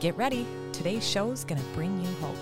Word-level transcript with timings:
Get 0.00 0.16
ready, 0.16 0.46
today's 0.72 1.04
show 1.04 1.32
is 1.32 1.42
going 1.42 1.60
to 1.60 1.66
bring 1.70 2.00
you 2.00 2.08
hope. 2.20 2.36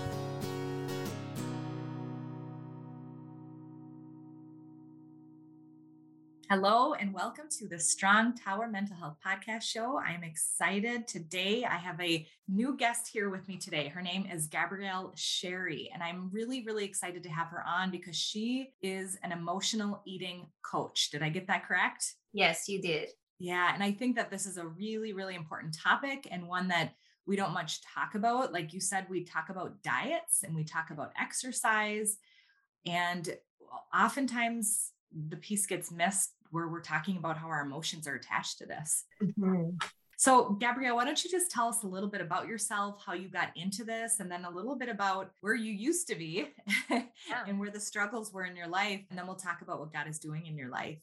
Hello, 6.51 6.93
and 6.93 7.11
welcome 7.15 7.45
to 7.57 7.67
the 7.67 7.79
Strong 7.79 8.35
Tower 8.35 8.67
Mental 8.67 8.95
Health 8.95 9.17
Podcast 9.25 9.63
Show. 9.63 9.97
I 9.97 10.11
am 10.11 10.23
excited. 10.23 11.07
Today, 11.07 11.65
I 11.65 11.77
have 11.77 11.99
a 11.99 12.27
new 12.47 12.77
guest 12.77 13.09
here 13.11 13.31
with 13.31 13.47
me 13.47 13.57
today. 13.57 13.87
Her 13.87 14.03
name 14.03 14.27
is 14.31 14.45
Gabrielle 14.45 15.13
Chery, 15.15 15.89
and 15.91 16.03
I'm 16.03 16.29
really, 16.31 16.63
really 16.63 16.85
excited 16.85 17.23
to 17.23 17.29
have 17.29 17.47
her 17.47 17.63
on 17.67 17.89
because 17.89 18.15
she 18.15 18.69
is 18.83 19.17
an 19.23 19.31
emotional 19.31 20.03
eating 20.05 20.45
coach. 20.61 21.09
Did 21.09 21.23
I 21.23 21.29
get 21.29 21.47
that 21.47 21.67
correct? 21.67 22.13
Yes, 22.33 22.69
you 22.69 22.79
did. 22.79 23.09
Yeah, 23.39 23.73
and 23.73 23.81
I 23.81 23.93
think 23.93 24.15
that 24.15 24.29
this 24.29 24.45
is 24.45 24.57
a 24.57 24.67
really, 24.67 25.13
really 25.13 25.33
important 25.33 25.75
topic 25.75 26.27
and 26.29 26.47
one 26.47 26.67
that 26.67 26.93
we 27.27 27.35
don't 27.35 27.53
much 27.53 27.81
talk 27.81 28.15
about. 28.15 28.53
Like 28.53 28.73
you 28.73 28.79
said, 28.79 29.05
we 29.09 29.23
talk 29.23 29.49
about 29.49 29.83
diets 29.83 30.43
and 30.43 30.55
we 30.55 30.63
talk 30.63 30.89
about 30.89 31.11
exercise. 31.19 32.17
And 32.85 33.29
oftentimes 33.93 34.91
the 35.29 35.37
piece 35.37 35.65
gets 35.65 35.91
missed 35.91 36.31
where 36.51 36.69
we're 36.69 36.81
talking 36.81 37.17
about 37.17 37.37
how 37.37 37.47
our 37.47 37.61
emotions 37.61 38.07
are 38.07 38.15
attached 38.15 38.59
to 38.59 38.65
this. 38.65 39.03
Mm-hmm. 39.21 39.71
So, 40.19 40.57
Gabrielle, 40.59 40.95
why 40.95 41.05
don't 41.05 41.23
you 41.23 41.29
just 41.29 41.51
tell 41.51 41.67
us 41.67 41.83
a 41.83 41.87
little 41.87 42.09
bit 42.09 42.21
about 42.21 42.47
yourself, 42.47 43.03
how 43.05 43.13
you 43.13 43.27
got 43.27 43.49
into 43.55 43.83
this, 43.83 44.19
and 44.19 44.31
then 44.31 44.45
a 44.45 44.49
little 44.49 44.75
bit 44.75 44.89
about 44.89 45.31
where 45.41 45.53
you 45.53 45.71
used 45.71 46.07
to 46.07 46.15
be 46.15 46.47
yeah. 46.89 47.03
and 47.45 47.59
where 47.59 47.69
the 47.69 47.79
struggles 47.79 48.33
were 48.33 48.45
in 48.45 48.55
your 48.55 48.67
life. 48.67 49.01
And 49.09 49.19
then 49.19 49.27
we'll 49.27 49.35
talk 49.35 49.61
about 49.61 49.79
what 49.79 49.93
God 49.93 50.07
is 50.07 50.17
doing 50.17 50.47
in 50.47 50.57
your 50.57 50.69
life. 50.69 50.97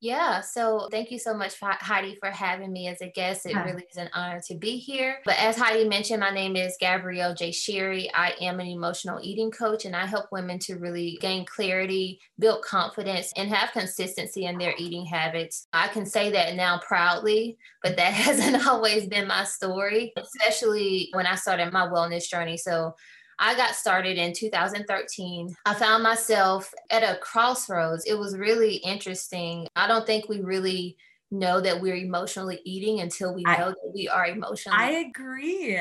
Yeah, 0.00 0.42
so 0.42 0.88
thank 0.92 1.10
you 1.10 1.18
so 1.18 1.34
much, 1.34 1.54
Heidi, 1.60 2.16
for 2.20 2.30
having 2.30 2.72
me 2.72 2.86
as 2.86 3.00
a 3.00 3.08
guest. 3.08 3.46
It 3.46 3.56
really 3.56 3.84
is 3.90 3.96
an 3.96 4.08
honor 4.14 4.40
to 4.46 4.54
be 4.54 4.76
here. 4.76 5.18
But 5.24 5.36
as 5.38 5.56
Heidi 5.56 5.88
mentioned, 5.88 6.20
my 6.20 6.30
name 6.30 6.54
is 6.54 6.76
Gabrielle 6.78 7.34
J. 7.34 7.50
Chery. 7.50 8.08
I 8.14 8.34
am 8.40 8.60
an 8.60 8.68
emotional 8.68 9.18
eating 9.20 9.50
coach, 9.50 9.84
and 9.84 9.96
I 9.96 10.06
help 10.06 10.26
women 10.30 10.60
to 10.60 10.76
really 10.76 11.18
gain 11.20 11.44
clarity, 11.44 12.20
build 12.38 12.62
confidence, 12.62 13.32
and 13.36 13.48
have 13.48 13.72
consistency 13.72 14.44
in 14.44 14.56
their 14.56 14.74
eating 14.78 15.04
habits. 15.04 15.66
I 15.72 15.88
can 15.88 16.06
say 16.06 16.30
that 16.30 16.54
now 16.54 16.78
proudly, 16.78 17.58
but 17.82 17.96
that 17.96 18.12
hasn't 18.12 18.68
always 18.68 19.08
been 19.08 19.26
my 19.26 19.42
story, 19.42 20.12
especially 20.16 21.08
when 21.12 21.26
I 21.26 21.34
started 21.34 21.72
my 21.72 21.88
wellness 21.88 22.28
journey. 22.28 22.56
So 22.56 22.94
I 23.38 23.54
got 23.56 23.74
started 23.74 24.18
in 24.18 24.32
2013. 24.32 25.54
I 25.64 25.74
found 25.74 26.02
myself 26.02 26.72
at 26.90 27.02
a 27.02 27.18
crossroads. 27.18 28.04
It 28.04 28.18
was 28.18 28.36
really 28.36 28.76
interesting. 28.76 29.68
I 29.76 29.86
don't 29.86 30.06
think 30.06 30.28
we 30.28 30.40
really 30.40 30.96
know 31.30 31.60
that 31.60 31.80
we're 31.80 31.96
emotionally 31.96 32.60
eating 32.64 33.00
until 33.00 33.34
we 33.34 33.42
know 33.42 33.50
I, 33.50 33.58
that 33.58 33.92
we 33.94 34.08
are 34.08 34.26
emotionally. 34.26 34.78
I 34.78 34.90
agree. 35.08 35.74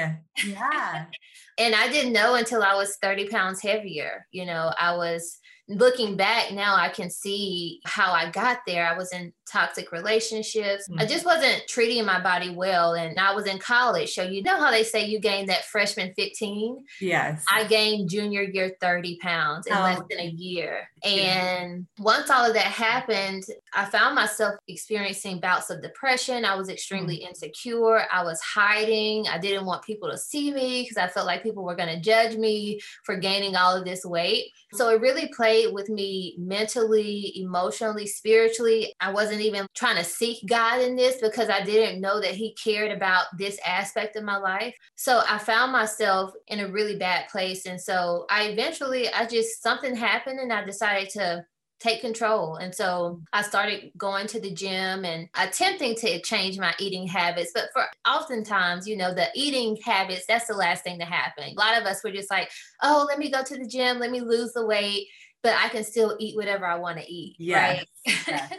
Yeah. 0.45 1.05
and 1.57 1.75
I 1.75 1.89
didn't 1.89 2.13
know 2.13 2.35
until 2.35 2.63
I 2.63 2.75
was 2.75 2.97
30 3.01 3.29
pounds 3.29 3.61
heavier. 3.61 4.27
You 4.31 4.45
know, 4.45 4.73
I 4.79 4.95
was 4.95 5.39
looking 5.69 6.15
back 6.15 6.51
now, 6.51 6.75
I 6.75 6.89
can 6.89 7.09
see 7.09 7.81
how 7.85 8.13
I 8.13 8.31
got 8.31 8.59
there. 8.65 8.87
I 8.87 8.97
was 8.97 9.11
in 9.11 9.33
toxic 9.51 9.91
relationships. 9.91 10.87
Mm-hmm. 10.87 10.99
I 10.99 11.05
just 11.05 11.25
wasn't 11.25 11.63
treating 11.67 12.05
my 12.05 12.21
body 12.21 12.49
well. 12.49 12.93
And 12.93 13.19
I 13.19 13.33
was 13.33 13.45
in 13.45 13.59
college. 13.59 14.13
So, 14.13 14.23
you 14.23 14.43
know 14.43 14.57
how 14.57 14.71
they 14.71 14.83
say 14.83 15.05
you 15.05 15.19
gain 15.19 15.47
that 15.47 15.65
freshman 15.65 16.13
15? 16.15 16.85
Yes. 17.01 17.43
I 17.51 17.65
gained 17.65 18.09
junior 18.09 18.43
year 18.43 18.75
30 18.79 19.17
pounds 19.17 19.67
in 19.67 19.73
oh. 19.73 19.81
less 19.81 20.01
than 20.09 20.19
a 20.19 20.29
year. 20.29 20.87
And 21.03 21.85
yeah. 21.97 22.03
once 22.03 22.29
all 22.29 22.45
of 22.45 22.53
that 22.53 22.63
happened, 22.63 23.43
I 23.73 23.85
found 23.85 24.15
myself 24.15 24.55
experiencing 24.67 25.39
bouts 25.39 25.69
of 25.69 25.81
depression. 25.81 26.45
I 26.45 26.55
was 26.55 26.69
extremely 26.69 27.17
mm-hmm. 27.17 27.29
insecure. 27.29 28.05
I 28.11 28.23
was 28.23 28.39
hiding. 28.41 29.27
I 29.27 29.37
didn't 29.37 29.65
want 29.65 29.83
people 29.83 30.09
to 30.09 30.17
see 30.17 30.51
me 30.51 30.83
because 30.83 30.97
I 30.97 31.07
felt 31.07 31.27
like 31.27 31.43
people 31.43 31.63
were 31.63 31.75
going 31.75 31.93
to 31.93 32.01
judge 32.01 32.37
me 32.37 32.79
for 33.03 33.17
gaining 33.17 33.55
all 33.55 33.75
of 33.75 33.85
this 33.85 34.05
weight. 34.05 34.51
So, 34.73 34.89
it 34.89 35.01
really 35.01 35.29
played 35.35 35.56
with 35.65 35.89
me 35.89 36.35
mentally, 36.37 37.33
emotionally, 37.35 38.05
spiritually. 38.05 38.93
I 38.99 39.11
wasn't 39.11 39.41
even 39.41 39.65
trying 39.75 39.97
to 39.97 40.03
seek 40.03 40.47
God 40.47 40.81
in 40.81 40.95
this 40.95 41.19
because 41.21 41.49
I 41.49 41.63
didn't 41.63 42.01
know 42.01 42.21
that 42.21 42.35
He 42.35 42.53
cared 42.53 42.91
about 42.91 43.25
this 43.37 43.59
aspect 43.65 44.15
of 44.15 44.23
my 44.23 44.37
life. 44.37 44.75
So 44.95 45.23
I 45.27 45.39
found 45.39 45.71
myself 45.71 46.31
in 46.47 46.59
a 46.59 46.67
really 46.67 46.97
bad 46.97 47.27
place. 47.29 47.65
And 47.65 47.81
so 47.81 48.25
I 48.29 48.43
eventually, 48.43 49.11
I 49.11 49.25
just, 49.25 49.63
something 49.63 49.95
happened 49.95 50.39
and 50.39 50.53
I 50.53 50.63
decided 50.63 51.09
to 51.11 51.45
take 51.79 52.01
control. 52.01 52.55
And 52.55 52.73
so 52.73 53.21
I 53.33 53.43
started 53.43 53.91
going 53.97 54.27
to 54.27 54.39
the 54.39 54.51
gym 54.51 55.05
and 55.05 55.29
attempting 55.39 55.95
to 55.97 56.21
change 56.21 56.57
my 56.57 56.73
eating 56.79 57.07
habits. 57.07 57.51
But 57.53 57.69
for 57.71 57.85
oftentimes, 58.07 58.87
you 58.87 58.97
know, 58.97 59.13
the 59.13 59.27
eating 59.35 59.77
habits, 59.83 60.25
that's 60.27 60.47
the 60.47 60.55
last 60.55 60.83
thing 60.83 60.99
to 60.99 61.05
happen. 61.05 61.53
A 61.55 61.59
lot 61.59 61.79
of 61.79 61.85
us 61.85 62.03
were 62.03 62.11
just 62.11 62.31
like, 62.31 62.49
oh, 62.81 63.05
let 63.07 63.19
me 63.19 63.29
go 63.29 63.43
to 63.43 63.57
the 63.57 63.67
gym, 63.67 63.99
let 63.99 64.11
me 64.11 64.21
lose 64.21 64.53
the 64.53 64.65
weight 64.65 65.07
but 65.43 65.55
I 65.55 65.69
can 65.69 65.83
still 65.83 66.15
eat 66.19 66.35
whatever 66.35 66.65
I 66.65 66.75
want 66.75 66.97
to 66.99 67.11
eat. 67.11 67.35
Yeah. 67.39 67.77
Right? 67.77 67.87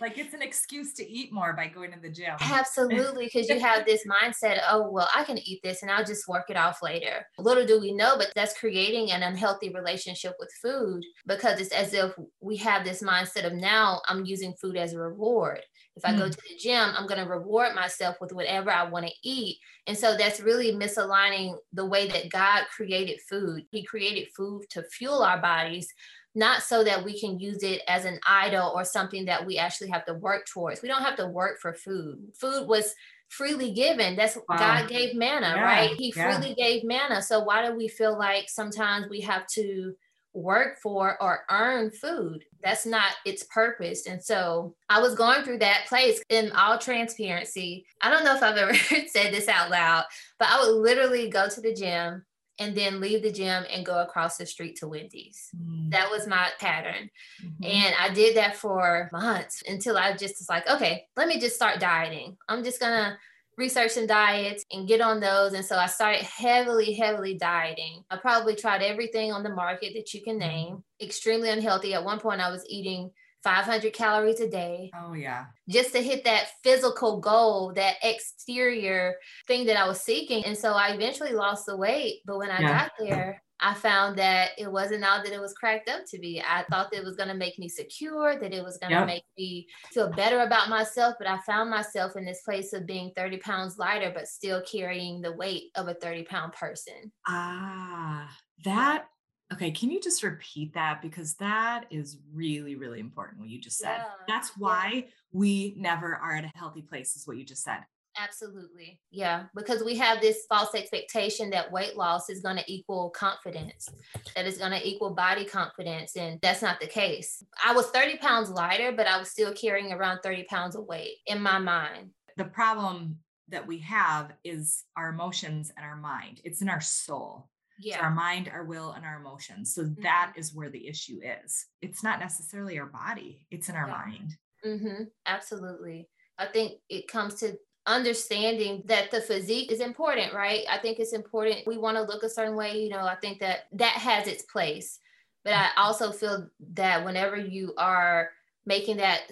Like 0.00 0.16
it's 0.18 0.34
an 0.34 0.42
excuse 0.42 0.92
to 0.94 1.10
eat 1.10 1.32
more 1.32 1.52
by 1.54 1.68
going 1.68 1.92
to 1.92 2.00
the 2.00 2.10
gym. 2.10 2.34
Absolutely. 2.40 3.24
Because 3.24 3.48
you 3.48 3.58
have 3.58 3.84
this 3.84 4.06
mindset, 4.06 4.60
oh, 4.70 4.90
well, 4.90 5.08
I 5.14 5.24
can 5.24 5.38
eat 5.38 5.60
this 5.62 5.82
and 5.82 5.90
I'll 5.90 6.04
just 6.04 6.28
work 6.28 6.50
it 6.50 6.56
off 6.56 6.82
later. 6.82 7.26
Little 7.38 7.66
do 7.66 7.80
we 7.80 7.92
know, 7.92 8.16
but 8.16 8.32
that's 8.34 8.58
creating 8.58 9.10
an 9.10 9.22
unhealthy 9.22 9.72
relationship 9.74 10.34
with 10.38 10.50
food 10.62 11.02
because 11.26 11.60
it's 11.60 11.72
as 11.72 11.94
if 11.94 12.12
we 12.40 12.56
have 12.56 12.84
this 12.84 13.02
mindset 13.02 13.44
of 13.44 13.54
now 13.54 14.00
I'm 14.06 14.24
using 14.24 14.54
food 14.60 14.76
as 14.76 14.92
a 14.92 14.98
reward. 14.98 15.62
If 15.96 16.04
I 16.04 16.12
go 16.12 16.26
hmm. 16.26 16.30
to 16.30 16.38
the 16.48 16.56
gym, 16.56 16.90
I'm 16.96 17.08
going 17.08 17.22
to 17.22 17.28
reward 17.28 17.74
myself 17.74 18.16
with 18.20 18.32
whatever 18.32 18.70
I 18.70 18.88
want 18.88 19.06
to 19.06 19.12
eat. 19.24 19.58
And 19.88 19.98
so 19.98 20.16
that's 20.16 20.38
really 20.38 20.72
misaligning 20.72 21.56
the 21.72 21.86
way 21.86 22.06
that 22.06 22.30
God 22.30 22.66
created 22.74 23.18
food. 23.28 23.64
He 23.72 23.82
created 23.82 24.28
food 24.36 24.62
to 24.70 24.84
fuel 24.84 25.24
our 25.24 25.40
bodies, 25.40 25.92
not 26.34 26.62
so 26.62 26.84
that 26.84 27.04
we 27.04 27.18
can 27.18 27.38
use 27.38 27.62
it 27.62 27.82
as 27.88 28.04
an 28.04 28.18
idol 28.26 28.72
or 28.74 28.84
something 28.84 29.24
that 29.24 29.44
we 29.44 29.58
actually 29.58 29.90
have 29.90 30.04
to 30.06 30.14
work 30.14 30.46
towards. 30.46 30.82
We 30.82 30.88
don't 30.88 31.02
have 31.02 31.16
to 31.16 31.26
work 31.26 31.58
for 31.60 31.74
food. 31.74 32.18
Food 32.38 32.68
was 32.68 32.94
freely 33.28 33.72
given. 33.72 34.16
That's 34.16 34.36
wow. 34.48 34.56
God 34.56 34.88
gave 34.88 35.14
manna, 35.14 35.54
yeah, 35.56 35.62
right? 35.62 35.90
He 35.90 36.12
yeah. 36.14 36.38
freely 36.38 36.54
gave 36.54 36.84
manna. 36.84 37.22
So 37.22 37.40
why 37.40 37.66
do 37.66 37.76
we 37.76 37.88
feel 37.88 38.18
like 38.18 38.48
sometimes 38.48 39.06
we 39.08 39.20
have 39.22 39.46
to 39.54 39.94
work 40.34 40.78
for 40.82 41.20
or 41.22 41.40
earn 41.50 41.90
food? 41.90 42.44
That's 42.62 42.86
not 42.86 43.12
its 43.24 43.44
purpose. 43.44 44.06
And 44.06 44.22
so 44.22 44.74
I 44.88 45.00
was 45.00 45.14
going 45.14 45.42
through 45.42 45.58
that 45.58 45.86
place 45.88 46.22
in 46.28 46.52
all 46.52 46.78
transparency. 46.78 47.86
I 48.00 48.10
don't 48.10 48.24
know 48.24 48.36
if 48.36 48.42
I've 48.42 48.56
ever 48.56 48.74
said 49.08 49.32
this 49.32 49.48
out 49.48 49.70
loud, 49.70 50.04
but 50.38 50.48
I 50.48 50.60
would 50.60 50.76
literally 50.76 51.28
go 51.28 51.48
to 51.48 51.60
the 51.60 51.74
gym 51.74 52.24
and 52.58 52.76
then 52.76 53.00
leave 53.00 53.22
the 53.22 53.32
gym 53.32 53.64
and 53.72 53.86
go 53.86 54.02
across 54.02 54.36
the 54.36 54.46
street 54.46 54.76
to 54.76 54.88
Wendy's. 54.88 55.48
Mm. 55.56 55.90
That 55.90 56.10
was 56.10 56.26
my 56.26 56.48
pattern. 56.58 57.10
Mm-hmm. 57.44 57.64
And 57.64 57.94
I 57.98 58.12
did 58.12 58.36
that 58.36 58.56
for 58.56 59.08
months 59.12 59.62
until 59.66 59.96
I 59.96 60.12
just 60.12 60.40
was 60.40 60.48
like, 60.48 60.68
okay, 60.68 61.06
let 61.16 61.28
me 61.28 61.38
just 61.38 61.56
start 61.56 61.80
dieting. 61.80 62.36
I'm 62.48 62.64
just 62.64 62.80
going 62.80 62.92
to 62.92 63.16
research 63.56 63.92
some 63.92 64.06
diets 64.06 64.64
and 64.72 64.88
get 64.88 65.00
on 65.00 65.20
those. 65.20 65.52
And 65.52 65.64
so 65.64 65.76
I 65.76 65.86
started 65.86 66.22
heavily, 66.22 66.94
heavily 66.94 67.34
dieting. 67.34 68.04
I 68.10 68.16
probably 68.16 68.54
tried 68.54 68.82
everything 68.82 69.32
on 69.32 69.42
the 69.42 69.54
market 69.54 69.92
that 69.94 70.12
you 70.14 70.22
can 70.22 70.38
mm-hmm. 70.38 70.48
name, 70.48 70.84
extremely 71.00 71.50
unhealthy. 71.50 71.94
At 71.94 72.04
one 72.04 72.20
point, 72.20 72.40
I 72.40 72.50
was 72.50 72.64
eating 72.68 73.10
500 73.44 73.92
calories 73.92 74.40
a 74.40 74.48
day. 74.48 74.90
Oh, 75.00 75.14
yeah. 75.14 75.46
Just 75.68 75.92
to 75.92 76.02
hit 76.02 76.24
that 76.24 76.48
physical 76.62 77.20
goal, 77.20 77.72
that 77.74 77.96
exterior 78.02 79.14
thing 79.46 79.66
that 79.66 79.76
I 79.76 79.86
was 79.86 80.00
seeking. 80.00 80.44
And 80.44 80.56
so 80.56 80.72
I 80.72 80.92
eventually 80.92 81.32
lost 81.32 81.66
the 81.66 81.76
weight. 81.76 82.20
But 82.26 82.38
when 82.38 82.50
I 82.50 82.60
yeah. 82.60 82.68
got 82.68 82.92
there, 82.98 83.42
I 83.60 83.74
found 83.74 84.18
that 84.18 84.50
it 84.56 84.70
wasn't 84.70 85.04
all 85.04 85.22
that 85.22 85.32
it 85.32 85.40
was 85.40 85.52
cracked 85.52 85.88
up 85.88 86.02
to 86.10 86.18
be. 86.18 86.40
I 86.40 86.64
thought 86.70 86.90
that 86.90 86.98
it 86.98 87.04
was 87.04 87.16
going 87.16 87.28
to 87.28 87.34
make 87.34 87.58
me 87.58 87.68
secure, 87.68 88.38
that 88.38 88.52
it 88.52 88.62
was 88.62 88.78
going 88.78 88.92
to 88.92 88.98
yep. 88.98 89.06
make 89.06 89.24
me 89.36 89.66
feel 89.92 90.10
better 90.12 90.40
about 90.40 90.68
myself. 90.68 91.16
But 91.18 91.28
I 91.28 91.38
found 91.38 91.70
myself 91.70 92.16
in 92.16 92.24
this 92.24 92.42
place 92.42 92.72
of 92.72 92.86
being 92.86 93.12
30 93.16 93.38
pounds 93.38 93.78
lighter, 93.78 94.12
but 94.14 94.28
still 94.28 94.62
carrying 94.62 95.20
the 95.20 95.32
weight 95.32 95.70
of 95.74 95.88
a 95.88 95.94
30 95.94 96.24
pound 96.24 96.52
person. 96.52 97.10
Ah, 97.26 98.28
that 98.64 99.06
Okay, 99.52 99.70
can 99.70 99.90
you 99.90 100.00
just 100.00 100.22
repeat 100.22 100.74
that? 100.74 101.00
Because 101.00 101.34
that 101.36 101.86
is 101.90 102.18
really, 102.34 102.74
really 102.74 103.00
important 103.00 103.40
what 103.40 103.48
you 103.48 103.58
just 103.58 103.78
said. 103.78 103.96
Yeah, 103.96 104.04
That's 104.26 104.50
why 104.58 104.90
yeah. 104.94 105.02
we 105.32 105.74
never 105.78 106.14
are 106.16 106.36
at 106.36 106.44
a 106.44 106.50
healthy 106.54 106.82
place, 106.82 107.16
is 107.16 107.26
what 107.26 107.38
you 107.38 107.44
just 107.44 107.62
said. 107.62 107.80
Absolutely. 108.20 109.00
Yeah. 109.10 109.44
Because 109.54 109.84
we 109.84 109.96
have 109.96 110.20
this 110.20 110.44
false 110.48 110.74
expectation 110.74 111.50
that 111.50 111.70
weight 111.70 111.96
loss 111.96 112.28
is 112.28 112.40
going 112.40 112.56
to 112.56 112.64
equal 112.66 113.10
confidence, 113.10 113.88
that 114.34 114.46
it's 114.46 114.58
going 114.58 114.72
to 114.72 114.86
equal 114.86 115.14
body 115.14 115.44
confidence. 115.44 116.16
And 116.16 116.38
that's 116.42 116.62
not 116.62 116.80
the 116.80 116.86
case. 116.86 117.42
I 117.64 117.72
was 117.72 117.86
30 117.90 118.18
pounds 118.18 118.50
lighter, 118.50 118.92
but 118.92 119.06
I 119.06 119.18
was 119.18 119.30
still 119.30 119.52
carrying 119.52 119.92
around 119.92 120.20
30 120.22 120.44
pounds 120.44 120.74
of 120.74 120.86
weight 120.86 121.16
in 121.26 121.40
my 121.40 121.58
mind. 121.58 122.10
The 122.36 122.44
problem 122.44 123.18
that 123.48 123.66
we 123.66 123.78
have 123.78 124.32
is 124.44 124.84
our 124.96 125.08
emotions 125.10 125.72
and 125.76 125.86
our 125.86 125.96
mind, 125.96 126.40
it's 126.44 126.60
in 126.60 126.68
our 126.68 126.80
soul. 126.80 127.48
Yeah. 127.80 127.98
So 127.98 128.02
our 128.04 128.10
mind, 128.10 128.50
our 128.52 128.64
will, 128.64 128.92
and 128.92 129.04
our 129.04 129.20
emotions. 129.20 129.74
So 129.74 129.82
mm-hmm. 129.82 130.02
that 130.02 130.32
is 130.36 130.54
where 130.54 130.70
the 130.70 130.88
issue 130.88 131.20
is. 131.22 131.66
It's 131.80 132.02
not 132.02 132.20
necessarily 132.20 132.78
our 132.78 132.86
body, 132.86 133.46
it's 133.50 133.68
in 133.68 133.76
our 133.76 133.88
yeah. 133.88 133.94
mind. 133.94 134.36
Mm-hmm. 134.64 135.04
Absolutely. 135.26 136.08
I 136.38 136.46
think 136.46 136.74
it 136.88 137.08
comes 137.08 137.34
to 137.36 137.56
understanding 137.86 138.82
that 138.86 139.10
the 139.10 139.20
physique 139.20 139.72
is 139.72 139.80
important, 139.80 140.34
right? 140.34 140.64
I 140.70 140.78
think 140.78 140.98
it's 140.98 141.14
important. 141.14 141.66
We 141.66 141.78
want 141.78 141.96
to 141.96 142.02
look 142.02 142.22
a 142.22 142.28
certain 142.28 142.54
way, 142.54 142.82
you 142.82 142.90
know, 142.90 143.00
I 143.00 143.16
think 143.16 143.40
that 143.40 143.60
that 143.72 143.92
has 143.92 144.26
its 144.26 144.42
place. 144.44 144.98
But 145.44 145.54
I 145.54 145.68
also 145.76 146.12
feel 146.12 146.48
that 146.74 147.04
whenever 147.04 147.36
you 147.36 147.72
are 147.78 148.30
making 148.66 148.98
that 148.98 149.22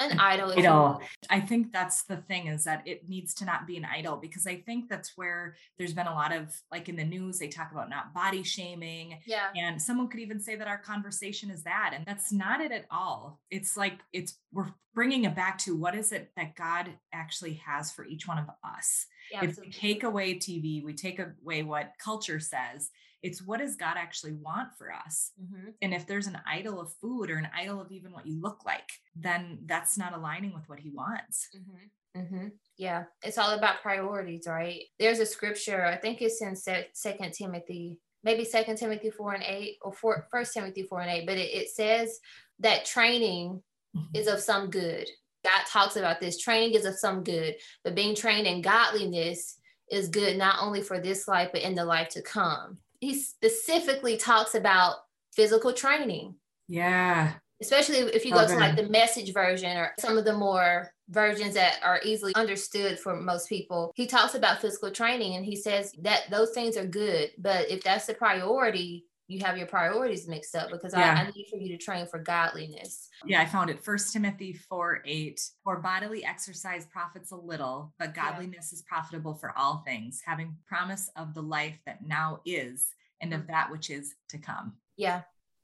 an 0.00 0.18
idol. 0.18 0.52
Idol. 0.52 1.00
I 1.28 1.40
think 1.40 1.72
that's 1.72 2.04
the 2.04 2.18
thing 2.18 2.46
is 2.46 2.64
that 2.64 2.82
it 2.86 3.08
needs 3.08 3.34
to 3.34 3.44
not 3.44 3.66
be 3.66 3.76
an 3.76 3.84
idol 3.84 4.16
because 4.16 4.46
I 4.46 4.56
think 4.56 4.88
that's 4.88 5.16
where 5.16 5.56
there's 5.76 5.92
been 5.92 6.06
a 6.06 6.14
lot 6.14 6.34
of 6.34 6.54
like 6.70 6.88
in 6.88 6.96
the 6.96 7.04
news 7.04 7.38
they 7.38 7.48
talk 7.48 7.72
about 7.72 7.90
not 7.90 8.14
body 8.14 8.42
shaming. 8.42 9.18
Yeah. 9.26 9.48
And 9.56 9.80
someone 9.80 10.08
could 10.08 10.20
even 10.20 10.40
say 10.40 10.56
that 10.56 10.68
our 10.68 10.78
conversation 10.78 11.50
is 11.50 11.64
that 11.64 11.92
and 11.94 12.04
that's 12.06 12.32
not 12.32 12.60
it 12.60 12.72
at 12.72 12.86
all. 12.90 13.40
It's 13.50 13.76
like 13.76 14.00
it's 14.12 14.38
we're 14.52 14.72
bringing 14.94 15.24
it 15.24 15.34
back 15.34 15.58
to 15.58 15.76
what 15.76 15.94
is 15.94 16.12
it 16.12 16.30
that 16.36 16.56
God 16.56 16.90
actually 17.12 17.54
has 17.66 17.90
for 17.92 18.04
each 18.04 18.26
one 18.26 18.38
of 18.38 18.46
us. 18.64 19.06
Yeah, 19.32 19.44
if 19.44 19.58
we 19.58 19.70
take 19.70 20.04
away 20.04 20.34
TV, 20.34 20.82
we 20.82 20.94
take 20.94 21.20
away 21.20 21.62
what 21.62 21.92
culture 22.02 22.40
says 22.40 22.90
it's 23.22 23.42
what 23.42 23.60
does 23.60 23.76
God 23.76 23.96
actually 23.96 24.34
want 24.34 24.68
for 24.76 24.92
us? 24.92 25.32
Mm-hmm. 25.42 25.70
And 25.82 25.94
if 25.94 26.06
there's 26.06 26.26
an 26.26 26.38
idol 26.46 26.80
of 26.80 26.92
food 27.00 27.30
or 27.30 27.36
an 27.36 27.48
idol 27.56 27.80
of 27.80 27.90
even 27.90 28.12
what 28.12 28.26
you 28.26 28.40
look 28.40 28.64
like, 28.64 28.88
then 29.16 29.58
that's 29.66 29.98
not 29.98 30.14
aligning 30.14 30.54
with 30.54 30.68
what 30.68 30.78
He 30.78 30.90
wants. 30.90 31.48
Mm-hmm. 31.56 32.20
Mm-hmm. 32.20 32.48
Yeah, 32.76 33.04
it's 33.22 33.38
all 33.38 33.52
about 33.56 33.82
priorities, 33.82 34.46
right? 34.46 34.82
There's 34.98 35.18
a 35.18 35.26
scripture, 35.26 35.84
I 35.84 35.96
think 35.96 36.22
it's 36.22 36.40
in 36.42 36.56
Second 36.56 37.32
Timothy, 37.32 37.98
maybe 38.24 38.44
Second 38.44 38.76
Timothy 38.76 39.10
four 39.10 39.34
and 39.34 39.44
eight, 39.44 39.76
or 39.82 39.92
First 40.30 40.54
Timothy 40.54 40.84
four 40.84 41.00
and 41.00 41.10
eight, 41.10 41.26
but 41.26 41.38
it, 41.38 41.50
it 41.50 41.68
says 41.70 42.18
that 42.60 42.84
training 42.84 43.62
mm-hmm. 43.96 44.16
is 44.16 44.26
of 44.26 44.40
some 44.40 44.70
good. 44.70 45.08
God 45.44 45.66
talks 45.68 45.96
about 45.96 46.20
this. 46.20 46.38
Training 46.38 46.74
is 46.74 46.84
of 46.84 46.98
some 46.98 47.22
good, 47.22 47.56
but 47.84 47.94
being 47.94 48.14
trained 48.14 48.46
in 48.46 48.62
godliness 48.62 49.58
is 49.90 50.08
good 50.08 50.36
not 50.36 50.56
only 50.60 50.82
for 50.82 51.00
this 51.00 51.26
life 51.26 51.48
but 51.52 51.62
in 51.62 51.74
the 51.74 51.84
life 51.84 52.08
to 52.10 52.22
come 52.22 52.78
he 53.00 53.14
specifically 53.14 54.16
talks 54.16 54.54
about 54.54 54.96
physical 55.34 55.72
training. 55.72 56.34
Yeah. 56.68 57.34
Especially 57.60 57.96
if 57.96 58.24
you 58.24 58.32
go 58.32 58.42
okay. 58.42 58.54
to 58.54 58.58
like 58.58 58.76
the 58.76 58.88
message 58.88 59.32
version 59.32 59.76
or 59.76 59.92
some 59.98 60.16
of 60.16 60.24
the 60.24 60.32
more 60.32 60.92
versions 61.08 61.54
that 61.54 61.80
are 61.82 62.00
easily 62.04 62.34
understood 62.36 62.98
for 62.98 63.16
most 63.16 63.48
people. 63.48 63.92
He 63.96 64.06
talks 64.06 64.34
about 64.34 64.60
physical 64.60 64.90
training 64.90 65.34
and 65.34 65.44
he 65.44 65.56
says 65.56 65.92
that 66.02 66.30
those 66.30 66.50
things 66.50 66.76
are 66.76 66.86
good, 66.86 67.30
but 67.38 67.68
if 67.70 67.82
that's 67.82 68.06
the 68.06 68.14
priority, 68.14 69.06
you 69.28 69.40
have 69.40 69.58
your 69.58 69.66
priorities 69.66 70.26
mixed 70.26 70.56
up 70.56 70.70
because 70.70 70.94
yeah. 70.94 71.14
I, 71.18 71.28
I, 71.28 71.30
need 71.30 71.46
for 71.50 71.58
you 71.58 71.68
to 71.68 71.76
train 71.76 72.06
for 72.06 72.18
godliness. 72.18 73.10
Yeah, 73.26 73.42
I 73.42 73.46
found 73.46 73.68
it. 73.68 73.84
First 73.84 74.12
Timothy 74.12 74.54
4 74.54 75.02
8. 75.04 75.40
For 75.62 75.76
bodily 75.76 76.24
exercise 76.24 76.86
profits 76.86 77.30
a 77.30 77.36
little, 77.36 77.92
but 77.98 78.14
godliness 78.14 78.70
yeah. 78.72 78.76
is 78.76 78.82
profitable 78.82 79.34
for 79.34 79.52
all 79.56 79.82
things, 79.86 80.22
having 80.24 80.56
promise 80.66 81.10
of 81.14 81.34
the 81.34 81.42
life 81.42 81.78
that 81.84 82.06
now 82.06 82.40
is 82.46 82.88
and 83.20 83.34
of 83.34 83.46
that 83.48 83.70
which 83.70 83.90
is 83.90 84.14
to 84.30 84.38
come. 84.38 84.72
Yeah, 84.96 85.22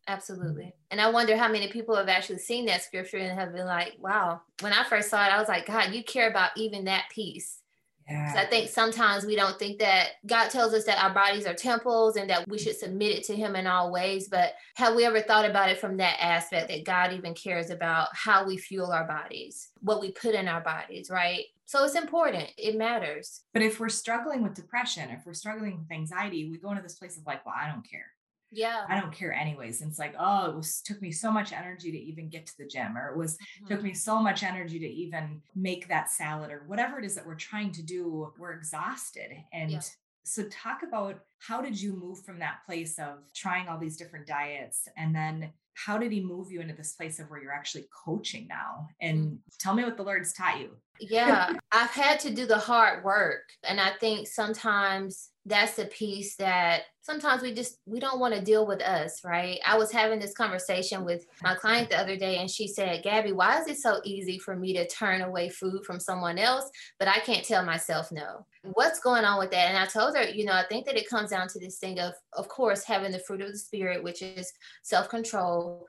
absolutely. 0.09 0.75
And 0.91 1.01
I 1.01 1.11
wonder 1.11 1.35
how 1.35 1.49
many 1.49 1.69
people 1.69 1.97
have 1.97 2.09
actually 2.09 2.39
seen 2.39 2.67
that 2.67 2.83
scripture 2.83 3.17
and 3.17 3.39
have 3.39 3.55
been 3.55 3.67
like, 3.67 3.95
wow. 3.99 4.43
When 4.61 4.75
I 4.75 4.85
first 4.85 5.09
saw 5.09 5.25
it, 5.25 5.33
I 5.33 5.39
was 5.39 5.49
like, 5.49 5.67
God, 5.67 5.95
you 5.95 6.05
care 6.05 6.29
about 6.29 6.51
even 6.57 6.85
that 6.85 7.07
piece. 7.11 7.61
Yeah. 8.09 8.35
I 8.37 8.45
think 8.45 8.69
sometimes 8.69 9.25
we 9.25 9.35
don't 9.35 9.59
think 9.59 9.79
that 9.79 10.11
God 10.27 10.51
tells 10.51 10.75
us 10.75 10.85
that 10.85 11.03
our 11.03 11.15
bodies 11.15 11.47
are 11.47 11.55
temples 11.55 12.17
and 12.17 12.29
that 12.29 12.47
we 12.49 12.59
should 12.59 12.77
submit 12.77 13.17
it 13.17 13.25
to 13.25 13.37
Him 13.37 13.57
in 13.57 13.67
all 13.67 13.91
ways. 13.91 14.29
But 14.29 14.55
have 14.77 14.95
we 14.95 15.05
ever 15.05 15.23
thought 15.23 15.49
about 15.49 15.71
it 15.71 15.79
from 15.79 15.97
that 15.97 16.19
aspect 16.21 16.69
that 16.69 16.85
God 16.85 17.13
even 17.15 17.35
cares 17.35 17.71
about 17.71 18.09
how 18.13 18.47
we 18.47 18.59
fuel 18.59 18.93
our 18.93 19.07
bodies, 19.07 19.71
what 19.81 20.01
we 20.01 20.13
put 20.13 20.35
in 20.35 20.49
our 20.49 20.61
bodies, 20.61 21.09
right? 21.11 21.45
So 21.65 21.83
it's 21.85 21.95
important. 21.95 22.51
It 22.59 22.77
matters. 22.77 23.41
But 23.55 23.63
if 23.63 23.81
we're 23.81 23.89
struggling 23.89 24.43
with 24.43 24.55
depression, 24.55 25.09
if 25.09 25.25
we're 25.25 25.33
struggling 25.33 25.79
with 25.79 25.91
anxiety, 25.91 26.51
we 26.51 26.59
go 26.59 26.71
into 26.71 26.83
this 26.83 26.97
place 26.97 27.17
of 27.17 27.27
like, 27.27 27.45
well, 27.47 27.55
I 27.59 27.71
don't 27.71 27.89
care 27.89 28.07
yeah 28.55 28.85
i 28.89 28.99
don't 28.99 29.13
care 29.13 29.33
anyways 29.33 29.81
and 29.81 29.91
it's 29.91 29.99
like 29.99 30.15
oh 30.19 30.51
it 30.51 30.57
was 30.57 30.81
took 30.83 31.01
me 31.03 31.11
so 31.11 31.31
much 31.31 31.53
energy 31.53 31.91
to 31.91 31.99
even 31.99 32.29
get 32.29 32.47
to 32.47 32.57
the 32.59 32.67
gym 32.67 32.97
or 32.97 33.09
it 33.09 33.17
was 33.17 33.35
mm-hmm. 33.35 33.67
took 33.67 33.83
me 33.83 33.93
so 33.93 34.21
much 34.21 34.43
energy 34.43 34.79
to 34.79 34.87
even 34.87 35.41
make 35.55 35.89
that 35.89 36.11
salad 36.11 36.51
or 36.51 36.65
whatever 36.67 36.99
it 36.99 37.05
is 37.05 37.15
that 37.15 37.27
we're 37.27 37.35
trying 37.35 37.73
to 37.73 37.83
do 37.83 38.33
we're 38.39 38.53
exhausted 38.53 39.31
and 39.53 39.73
yeah. 39.73 39.81
so 40.25 40.45
talk 40.45 40.83
about 40.87 41.21
how 41.41 41.61
did 41.61 41.81
you 41.81 41.95
move 41.95 42.25
from 42.25 42.39
that 42.39 42.59
place 42.67 42.99
of 42.99 43.19
trying 43.35 43.69
all 43.69 43.79
these 43.79 43.97
different 43.97 44.27
diets 44.27 44.89
and 44.97 45.15
then 45.15 45.51
how 45.75 45.99
did 45.99 46.13
he 46.13 46.21
move 46.21 46.53
you 46.53 46.61
into 46.61 46.75
this 46.75 46.93
place 46.93 47.19
of 47.19 47.29
where 47.29 47.43
you're 47.43 47.53
actually 47.53 47.87
coaching 48.05 48.47
now 48.49 48.87
and 49.01 49.19
mm-hmm. 49.19 49.35
tell 49.59 49.75
me 49.75 49.85
what 49.85 49.97
the 49.97 50.03
lord's 50.03 50.33
taught 50.33 50.61
you 50.61 50.71
yeah 51.01 51.53
i've 51.73 51.91
had 51.91 52.21
to 52.21 52.33
do 52.33 52.47
the 52.47 52.59
hard 52.59 53.05
work 53.05 53.43
and 53.65 53.81
i 53.81 53.91
think 54.01 54.29
sometimes 54.29 55.31
that's 55.47 55.75
the 55.75 55.85
piece 55.87 56.37
that 56.37 56.83
sometimes 57.03 57.43
we 57.43 57.53
just 57.53 57.79
we 57.85 58.01
don't 58.01 58.19
want 58.19 58.35
to 58.35 58.41
deal 58.41 58.67
with 58.67 58.81
us 58.81 59.23
right? 59.25 59.61
I 59.67 59.77
was 59.77 59.93
having 59.93 60.19
this 60.19 60.33
conversation 60.33 61.05
with 61.05 61.27
my 61.43 61.55
client 61.55 61.91
the 61.91 61.99
other 61.99 62.17
day 62.17 62.39
and 62.39 62.51
she 62.51 62.67
said 62.67 63.05
gabbi 63.05 63.35
why 63.35 63.61
is 63.61 63.67
it 63.67 63.77
so 63.77 64.01
easy 64.05 64.39
for 64.39 64.57
me 64.57 64.73
to 64.73 64.87
turn 64.87 65.21
away 65.21 65.51
food 65.51 65.85
from 65.85 66.01
someone 66.01 66.39
else 66.39 66.71
but 66.99 67.09
i 67.09 67.19
can't 67.19 67.45
tell 67.45 67.65
myself 67.65 68.11
no? 68.11 68.47
What's 68.73 69.01
going 69.01 69.27
on 69.27 69.39
with 69.39 69.51
that? 69.51 69.69
And 69.69 69.79
i 69.79 69.85
told 69.85 70.17
her 70.17 70.25
you 70.25 70.47
know 70.47 70.55
i 70.55 70.65
think 70.69 70.87
that 70.87 70.97
it 70.97 71.11
comes 71.11 71.31
down 71.31 71.49
to 71.49 71.59
this 71.59 71.79
thing 71.79 71.99
of 71.99 72.15
of 72.33 72.49
course 72.49 72.85
having 72.85 73.13
the 73.13 73.19
fruit 73.19 73.43
of 73.43 73.53
the 73.53 73.59
spirit 73.59 74.03
which 74.03 74.23
is 74.23 74.51
self-control 74.83 75.87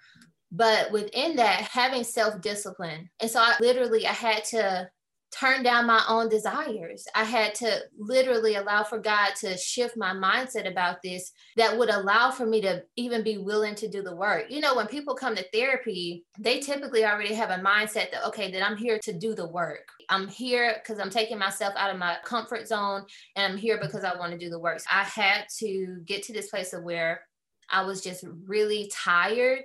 but 0.56 0.92
within 0.92 1.36
that 1.36 1.62
having 1.62 2.04
self-discipline 2.04 3.10
and 3.19 3.30
so 3.30 3.40
i 3.40 3.56
literally 3.60 4.06
i 4.07 4.12
had 4.12 4.44
to 4.44 4.90
turn 5.38 5.63
down 5.63 5.86
my 5.86 6.02
own 6.07 6.30
desires. 6.30 7.06
I 7.14 7.24
had 7.24 7.56
to 7.56 7.81
literally 7.97 8.56
allow 8.56 8.83
for 8.83 9.00
God 9.00 9.31
to 9.42 9.57
shift 9.57 9.97
my 9.97 10.14
mindset 10.14 10.69
about 10.69 11.02
this 11.02 11.31
that 11.57 11.78
would 11.78 11.90
allow 11.90 12.31
for 12.31 12.45
me 12.45 12.62
to 12.62 12.83
even 12.95 13.21
be 13.21 13.38
willing 13.38 13.76
to 13.76 13.90
do 13.90 14.02
the 14.02 14.16
work. 14.16 14.45
You 14.50 14.62
know, 14.62 14.76
when 14.76 14.88
people 14.88 15.14
come 15.14 15.35
to 15.35 15.45
therapy, 15.52 16.24
they 16.40 16.59
typically 16.59 17.04
already 17.04 17.33
have 17.33 17.50
a 17.50 17.62
mindset 17.62 18.12
that, 18.12 18.26
okay, 18.28 18.50
that 18.52 18.66
I'm 18.66 18.78
here 18.78 18.97
to 19.00 19.14
do 19.14 19.35
the 19.35 19.47
work. 19.47 19.90
I'm 20.09 20.28
here 20.28 20.78
because 20.81 21.00
I'm 21.00 21.09
taking 21.09 21.38
myself 21.38 21.74
out 21.76 21.92
of 21.92 22.00
my 22.00 22.18
comfort 22.24 22.68
zone 22.68 23.04
and 23.35 23.54
I'm 23.54 23.57
here 23.57 23.80
because 23.81 24.06
I 24.06 24.18
want 24.18 24.31
to 24.31 24.38
do 24.38 24.50
the 24.50 24.59
work. 24.59 24.80
So 24.80 24.88
I 24.92 25.04
had 25.04 25.45
to 25.59 25.97
get 26.06 26.24
to 26.24 26.33
this 26.33 26.50
place 26.50 26.71
of 26.71 26.83
where 26.83 27.21
I 27.69 27.83
was 27.83 28.02
just 28.02 28.24
really 28.45 28.90
tired 28.94 29.64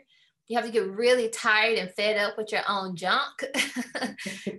you 0.51 0.57
have 0.57 0.67
to 0.67 0.73
get 0.73 0.91
really 0.91 1.29
tired 1.29 1.79
and 1.79 1.93
fed 1.93 2.19
up 2.19 2.37
with 2.37 2.51
your 2.51 2.63
own 2.69 2.97
junk 2.97 3.39
to 3.39 4.17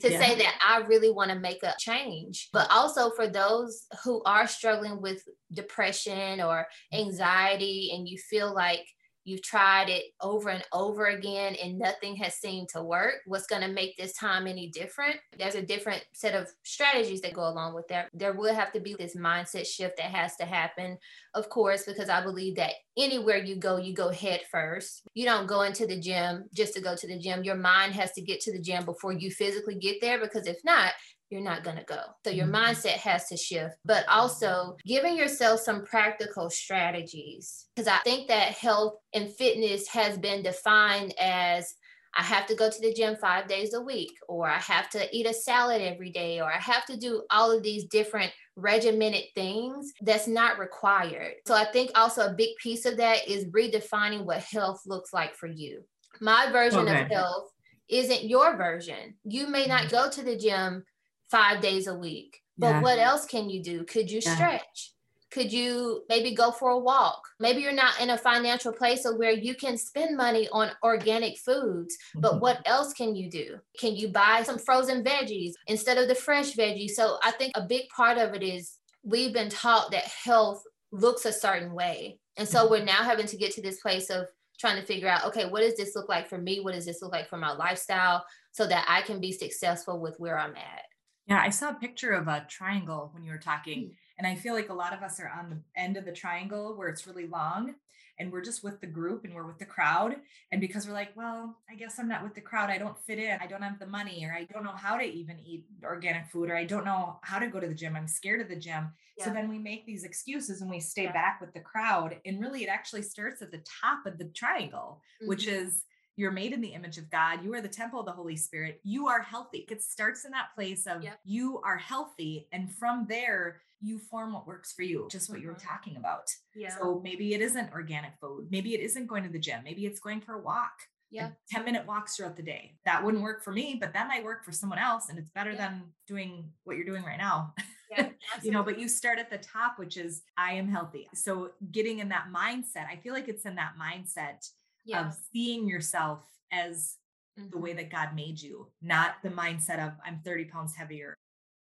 yeah. 0.10 0.22
say 0.22 0.36
that 0.36 0.58
I 0.66 0.86
really 0.88 1.12
want 1.12 1.32
to 1.32 1.38
make 1.38 1.62
a 1.64 1.74
change. 1.78 2.48
But 2.54 2.72
also 2.72 3.10
for 3.10 3.28
those 3.28 3.88
who 4.06 4.24
are 4.24 4.48
struggling 4.48 5.02
with 5.02 5.22
depression 5.52 6.40
or 6.40 6.66
anxiety 6.94 7.92
and 7.94 8.08
you 8.08 8.18
feel 8.18 8.56
like 8.56 8.88
you've 9.26 9.44
tried 9.44 9.90
it 9.90 10.06
over 10.22 10.50
and 10.50 10.64
over 10.74 11.08
again 11.08 11.56
and 11.62 11.78
nothing 11.78 12.16
has 12.16 12.36
seemed 12.36 12.70
to 12.70 12.82
work 12.82 13.16
what's 13.26 13.46
going 13.46 13.62
to 13.62 13.68
make 13.68 13.96
this 13.98 14.14
time 14.14 14.48
any 14.48 14.68
different 14.70 15.16
there's 15.38 15.56
a 15.56 15.62
different 15.62 16.04
set 16.12 16.34
of 16.34 16.50
strategies 16.64 17.22
that 17.22 17.34
go 17.34 17.48
along 17.48 17.76
with 17.76 17.88
that 17.88 18.10
there 18.14 18.34
will 18.34 18.54
have 18.54 18.72
to 18.72 18.80
be 18.80 18.96
this 18.96 19.16
mindset 19.16 19.68
shift 19.68 19.98
that 19.98 20.08
has 20.08 20.36
to 20.36 20.46
happen 20.46 20.98
of 21.34 21.50
course 21.50 21.84
because 21.86 22.10
i 22.10 22.22
believe 22.22 22.56
that 22.56 22.74
anywhere 22.98 23.38
you 23.38 23.56
go 23.56 23.78
you 23.78 23.94
go 23.94 24.10
head 24.10 24.42
first 24.52 25.04
you 25.14 25.26
don't 25.26 25.48
go 25.48 25.62
into 25.62 25.86
the 25.86 26.00
gym 26.00 26.46
just 26.54 26.74
to 26.74 26.82
go 26.82 26.96
to 26.96 27.08
the 27.08 27.18
gym 27.18 27.44
your 27.44 27.56
mind 27.56 27.94
has 27.94 28.12
to 28.12 28.22
get 28.22 28.40
to 28.40 28.52
the 28.52 28.62
gym 28.62 28.86
before 28.86 29.14
you 29.14 29.32
physically 29.32 29.76
get 29.76 29.98
there 30.02 30.20
because 30.20 30.48
if 30.48 30.58
not 30.64 30.94
you're 31.32 31.42
not 31.42 31.64
going 31.64 31.78
to 31.78 31.84
go. 31.86 32.02
So 32.26 32.30
your 32.30 32.46
mm-hmm. 32.46 32.56
mindset 32.56 32.98
has 32.98 33.28
to 33.30 33.38
shift, 33.38 33.76
but 33.86 34.06
also 34.08 34.76
giving 34.86 35.16
yourself 35.16 35.62
some 35.62 35.86
practical 35.86 36.50
strategies. 36.50 37.68
Because 37.74 37.88
I 37.88 37.98
think 38.04 38.28
that 38.28 38.52
health 38.52 38.96
and 39.14 39.34
fitness 39.34 39.88
has 39.88 40.18
been 40.18 40.44
defined 40.44 41.16
as 41.20 41.74
I 42.14 42.24
have 42.24 42.46
to 42.48 42.56
go 42.56 42.70
to 42.70 42.82
the 42.82 42.94
gym 42.94 43.16
five 43.16 43.48
days 43.48 43.74
a 43.74 43.82
week, 43.82 44.12
or 44.28 44.50
I 44.50 44.60
have 44.60 44.90
to 44.90 45.08
eat 45.16 45.26
a 45.26 45.34
salad 45.34 45.82
every 45.82 46.12
day, 46.12 46.42
or 46.42 46.52
I 46.52 46.60
have 46.60 46.86
to 46.88 46.98
do 46.98 47.24
all 47.32 47.56
of 47.56 47.64
these 47.64 47.86
different 47.86 48.34
regimented 48.62 49.25
things 49.36 49.91
that's 50.01 50.27
not 50.27 50.60
required. 50.60 51.36
So 51.46 51.53
I 51.53 51.65
think 51.65 51.91
also 51.96 52.25
a 52.27 52.34
big 52.34 52.56
piece 52.62 52.86
of 52.86 52.98
that 52.98 53.27
is 53.27 53.46
redefining 53.46 54.24
what 54.25 54.39
health 54.39 54.82
looks 54.86 55.13
like 55.13 55.36
for 55.36 55.48
you. 55.48 55.84
My 56.20 56.50
version 56.51 56.88
okay. 56.88 57.01
of 57.01 57.08
health 57.08 57.51
isn't 57.89 58.24
your 58.24 58.56
version. 58.56 59.15
You 59.24 59.48
may 59.48 59.65
not 59.65 59.84
mm-hmm. 59.84 59.91
go 59.91 60.10
to 60.10 60.24
the 60.24 60.38
gym 60.38 60.84
five 61.30 61.62
days 61.62 61.88
a 61.88 61.96
week. 61.96 62.38
But 62.58 62.68
Yeah. 62.68 62.82
what 62.82 63.00
else 63.00 63.25
can 63.25 63.50
you 63.50 63.63
do? 63.63 63.84
Could 63.86 64.12
you 64.12 64.22
Yeah. 64.24 64.36
stretch? 64.36 64.94
Could 65.32 65.52
you 65.52 66.04
maybe 66.10 66.36
go 66.36 66.52
for 66.52 66.72
a 66.72 66.80
walk? 66.80 67.22
Maybe 67.40 67.62
you're 67.62 67.72
not 67.72 68.00
in 68.02 68.10
a 68.10 68.18
financial 68.18 68.74
place 68.74 69.06
of 69.06 69.18
where 69.18 69.32
you 69.32 69.56
can 69.56 69.78
spend 69.78 70.18
money 70.18 70.48
on 70.52 70.72
organic 70.84 71.38
foods, 71.40 71.98
but 72.22 72.36
Mhm. 72.36 72.42
what 72.42 72.62
else 72.66 72.94
can 72.94 73.16
you 73.16 73.30
do? 73.30 73.60
Can 73.80 73.96
you 73.96 74.10
buy 74.10 74.44
some 74.44 74.60
frozen 74.60 75.04
veggies 75.04 75.54
instead 75.68 75.98
of 75.98 76.08
the 76.10 76.16
fresh 76.16 76.52
veggies? 76.54 76.92
So 76.92 77.18
I 77.24 77.32
think 77.32 77.54
a 77.56 77.62
big 77.66 77.88
part 77.90 78.18
of 78.18 78.34
it 78.34 78.44
is 78.44 78.78
we've 79.04 79.34
been 79.34 79.50
taught 79.50 79.92
that 79.92 80.04
health 80.04 80.64
looks 80.92 81.26
a 81.26 81.32
certain 81.34 81.74
way. 81.74 82.20
And 82.38 82.48
so 82.48 82.70
we're 82.70 82.84
now 82.84 83.04
having 83.04 83.28
to 83.28 83.38
get 83.38 83.52
to 83.54 83.62
this 83.62 83.80
place 83.82 84.10
of 84.10 84.28
trying 84.60 84.80
to 84.80 84.86
figure 84.86 85.08
out 85.08 85.26
okay, 85.26 85.46
what 85.50 85.62
does 85.62 85.76
this 85.76 85.96
look 85.96 86.10
like 86.10 86.28
for 86.28 86.38
me? 86.38 86.60
What 86.60 86.74
does 86.74 86.86
this 86.86 87.02
look 87.02 87.12
like 87.12 87.30
for 87.30 87.38
my 87.38 87.52
lifestyle 87.54 88.26
so 88.52 88.68
that 88.68 88.86
I 88.88 89.02
can 89.02 89.20
be 89.22 89.32
successful 89.32 90.00
with 90.00 90.20
where 90.20 90.38
I'm 90.38 90.56
at? 90.56 90.84
Yeah, 91.28 91.40
I 91.42 91.50
saw 91.50 91.70
a 91.70 91.75
picture 91.75 92.12
of 92.12 92.28
a 92.28 92.46
triangle 92.50 93.10
when 93.13 93.24
you 93.24 93.32
were 93.32 93.38
talking, 93.38 93.92
Mm. 93.92 93.96
and 94.18 94.25
I 94.28 94.36
feel 94.36 94.54
like 94.56 94.70
a 94.70 94.74
lot 94.74 94.94
of 94.94 95.04
us 95.04 95.20
are 95.20 95.30
on 95.30 95.50
the 95.50 95.63
end 95.75 95.96
of 95.98 96.06
the 96.06 96.12
triangle 96.12 96.75
where 96.75 96.90
it's 96.90 97.06
really 97.06 97.28
long, 97.28 97.75
and 98.18 98.32
we're 98.32 98.42
just 98.42 98.63
with 98.63 98.82
the 98.82 98.88
group 98.88 99.24
and 99.24 99.34
we're 99.34 99.46
with 99.48 99.60
the 99.60 99.66
crowd. 99.66 100.16
And 100.51 100.60
because 100.60 100.88
we're 100.88 100.94
like, 100.94 101.16
well, 101.16 101.60
I 101.70 101.75
guess 101.75 101.98
I'm 102.00 102.08
not 102.08 102.24
with 102.24 102.34
the 102.34 102.42
crowd, 102.42 102.70
I 102.70 102.78
don't 102.78 102.98
fit 102.98 103.20
in, 103.20 103.38
I 103.40 103.48
don't 103.48 103.62
have 103.62 103.80
the 103.80 103.86
money, 103.88 104.25
or 104.25 104.34
I 104.34 104.46
don't 104.46 104.63
know 104.63 104.75
how 104.75 104.98
to 104.98 105.04
even 105.04 105.40
eat 105.40 105.66
organic 105.84 106.28
food, 106.32 106.50
or 106.50 106.56
I 106.56 106.66
don't 106.66 106.86
know 106.86 107.20
how 107.24 107.40
to 107.40 107.48
go 107.48 107.60
to 107.60 107.68
the 107.68 107.75
gym, 107.75 107.96
I'm 107.96 108.08
scared 108.08 108.42
of 108.42 108.50
the 108.50 108.56
gym. 108.60 108.90
So 109.18 109.30
then 109.30 109.48
we 109.48 109.60
make 109.60 109.86
these 109.86 110.04
excuses 110.04 110.62
and 110.62 110.70
we 110.72 110.80
stay 110.80 111.06
Yeah. 111.06 111.12
back 111.12 111.40
with 111.40 111.54
the 111.54 111.60
crowd. 111.62 112.20
And 112.25 112.42
really, 112.42 112.63
it 112.63 112.70
actually 112.70 113.04
starts 113.04 113.42
at 113.44 113.51
the 113.51 113.63
top 113.82 114.06
of 114.08 114.18
the 114.18 114.25
triangle, 114.30 115.01
which 115.24 115.46
Mhm. 115.46 115.48
is 115.48 115.86
you're 116.18 116.32
made 116.32 116.53
in 116.53 116.62
the 116.62 116.74
image 116.74 116.98
of 116.98 117.10
God. 117.10 117.44
You 117.44 117.53
are 117.53 117.62
the 117.62 117.68
temple 117.68 118.00
of 118.01 118.06
the 118.06 118.12
Holy 118.12 118.36
Spirit. 118.36 118.80
You 118.84 119.08
are 119.08 119.22
healthy. 119.22 119.65
It 119.70 119.82
starts 119.84 120.25
in 120.25 120.32
that 120.32 120.53
place 120.56 120.86
of 120.88 121.03
Yep. 121.03 121.20
you 121.24 121.62
are 121.62 121.77
healthy. 121.77 122.48
And 122.51 122.74
from 122.74 123.06
there, 123.08 123.62
you 123.80 123.98
form 123.98 124.34
what 124.34 124.46
works 124.46 124.72
for 124.74 124.84
you, 124.84 125.08
just 125.10 125.30
what 125.30 125.41
you 125.41 125.48
were 125.48 125.56
Mhm. 125.56 125.63
talking 125.68 125.96
about. 125.98 126.30
yeah. 126.53 126.70
So 126.77 127.00
maybe 127.03 127.34
it 127.34 127.41
isn't 127.41 127.72
organic 127.72 128.18
food. 128.20 128.50
Maybe 128.51 128.75
it 128.75 128.82
isn't 128.82 129.08
going 129.08 129.24
to 129.24 129.30
the 129.30 129.39
gym. 129.39 129.63
Maybe 129.63 129.86
it's 129.86 130.00
going 130.00 130.22
for 130.22 130.34
a 130.36 130.41
walk. 130.41 130.74
Yeah. 131.13 131.25
like 131.25 131.34
10 131.50 131.65
minute 131.65 131.86
walks 131.86 132.15
throughout 132.15 132.38
the 132.38 132.41
day. 132.44 132.77
That 132.86 133.03
wouldn't 133.03 133.22
work 133.22 133.44
for 133.44 133.51
me, 133.51 133.75
but 133.75 133.91
that 133.91 134.08
might 134.08 134.24
work 134.24 134.46
for 134.46 134.53
someone 134.53 134.80
else. 134.80 135.10
And 135.10 135.20
it's 135.20 135.30
better 135.30 135.51
Yeah. 135.51 135.58
than 135.58 135.94
doing 136.08 136.53
what 136.63 136.77
you're 136.77 136.86
doing 136.86 137.03
right 137.03 137.18
now. 137.18 137.53
yeah, 137.89 138.12
you 138.44 138.51
know, 138.51 138.63
but 138.63 138.80
you 138.80 138.88
start 138.88 139.20
at 139.20 139.30
the 139.30 139.38
top, 139.38 139.77
which 139.77 139.98
is 139.98 140.24
I 140.38 140.53
am 140.53 140.70
healthy. 140.70 141.10
So 141.13 141.51
getting 141.70 142.00
in 142.00 142.08
that 142.10 142.27
mindset, 142.34 142.88
I 142.88 142.96
feel 142.96 143.13
like 143.13 143.27
it's 143.27 143.46
in 143.46 143.56
that 143.56 143.74
mindset 143.77 144.50
yeah. 144.86 145.08
of 145.08 145.16
seeing 145.34 145.68
yourself 145.68 146.24
as 146.52 146.98
the 147.38 147.58
way 147.58 147.74
that 147.74 147.90
God 147.90 148.14
made 148.16 148.42
you, 148.42 148.68
not 148.82 149.16
the 149.24 149.30
mindset 149.30 149.86
of 149.86 149.94
I'm 150.06 150.20
30 150.24 150.46
pounds 150.46 150.76
heavier, 150.76 151.16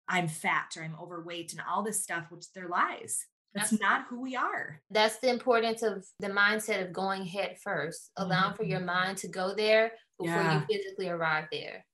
I'm 0.07 0.27
fat, 0.27 0.71
or 0.77 0.83
I'm 0.83 0.95
overweight, 1.01 1.51
and 1.53 1.61
all 1.67 1.83
this 1.83 2.01
stuff, 2.03 2.25
which 2.29 2.45
they're 2.53 2.67
lies. 2.67 3.25
That's 3.55 3.79
not 3.79 4.05
who 4.09 4.21
we 4.21 4.35
are. 4.35 4.81
That's 4.91 5.17
the 5.19 5.29
importance 5.29 5.81
of 5.81 6.05
the 6.19 6.27
mindset 6.27 6.85
of 6.85 6.91
going 6.93 7.25
head 7.25 7.57
first, 7.63 8.11
allowing 8.17 8.53
for 8.55 8.63
your 8.63 8.81
Mhm. 8.81 8.85
mind 8.85 9.17
to 9.19 9.27
go 9.29 9.55
there 9.55 9.93
before 10.19 10.35
Yeah. 10.35 10.59
you 10.59 10.65
physically 10.67 11.07
arrive 11.09 11.47
there. 11.51 11.85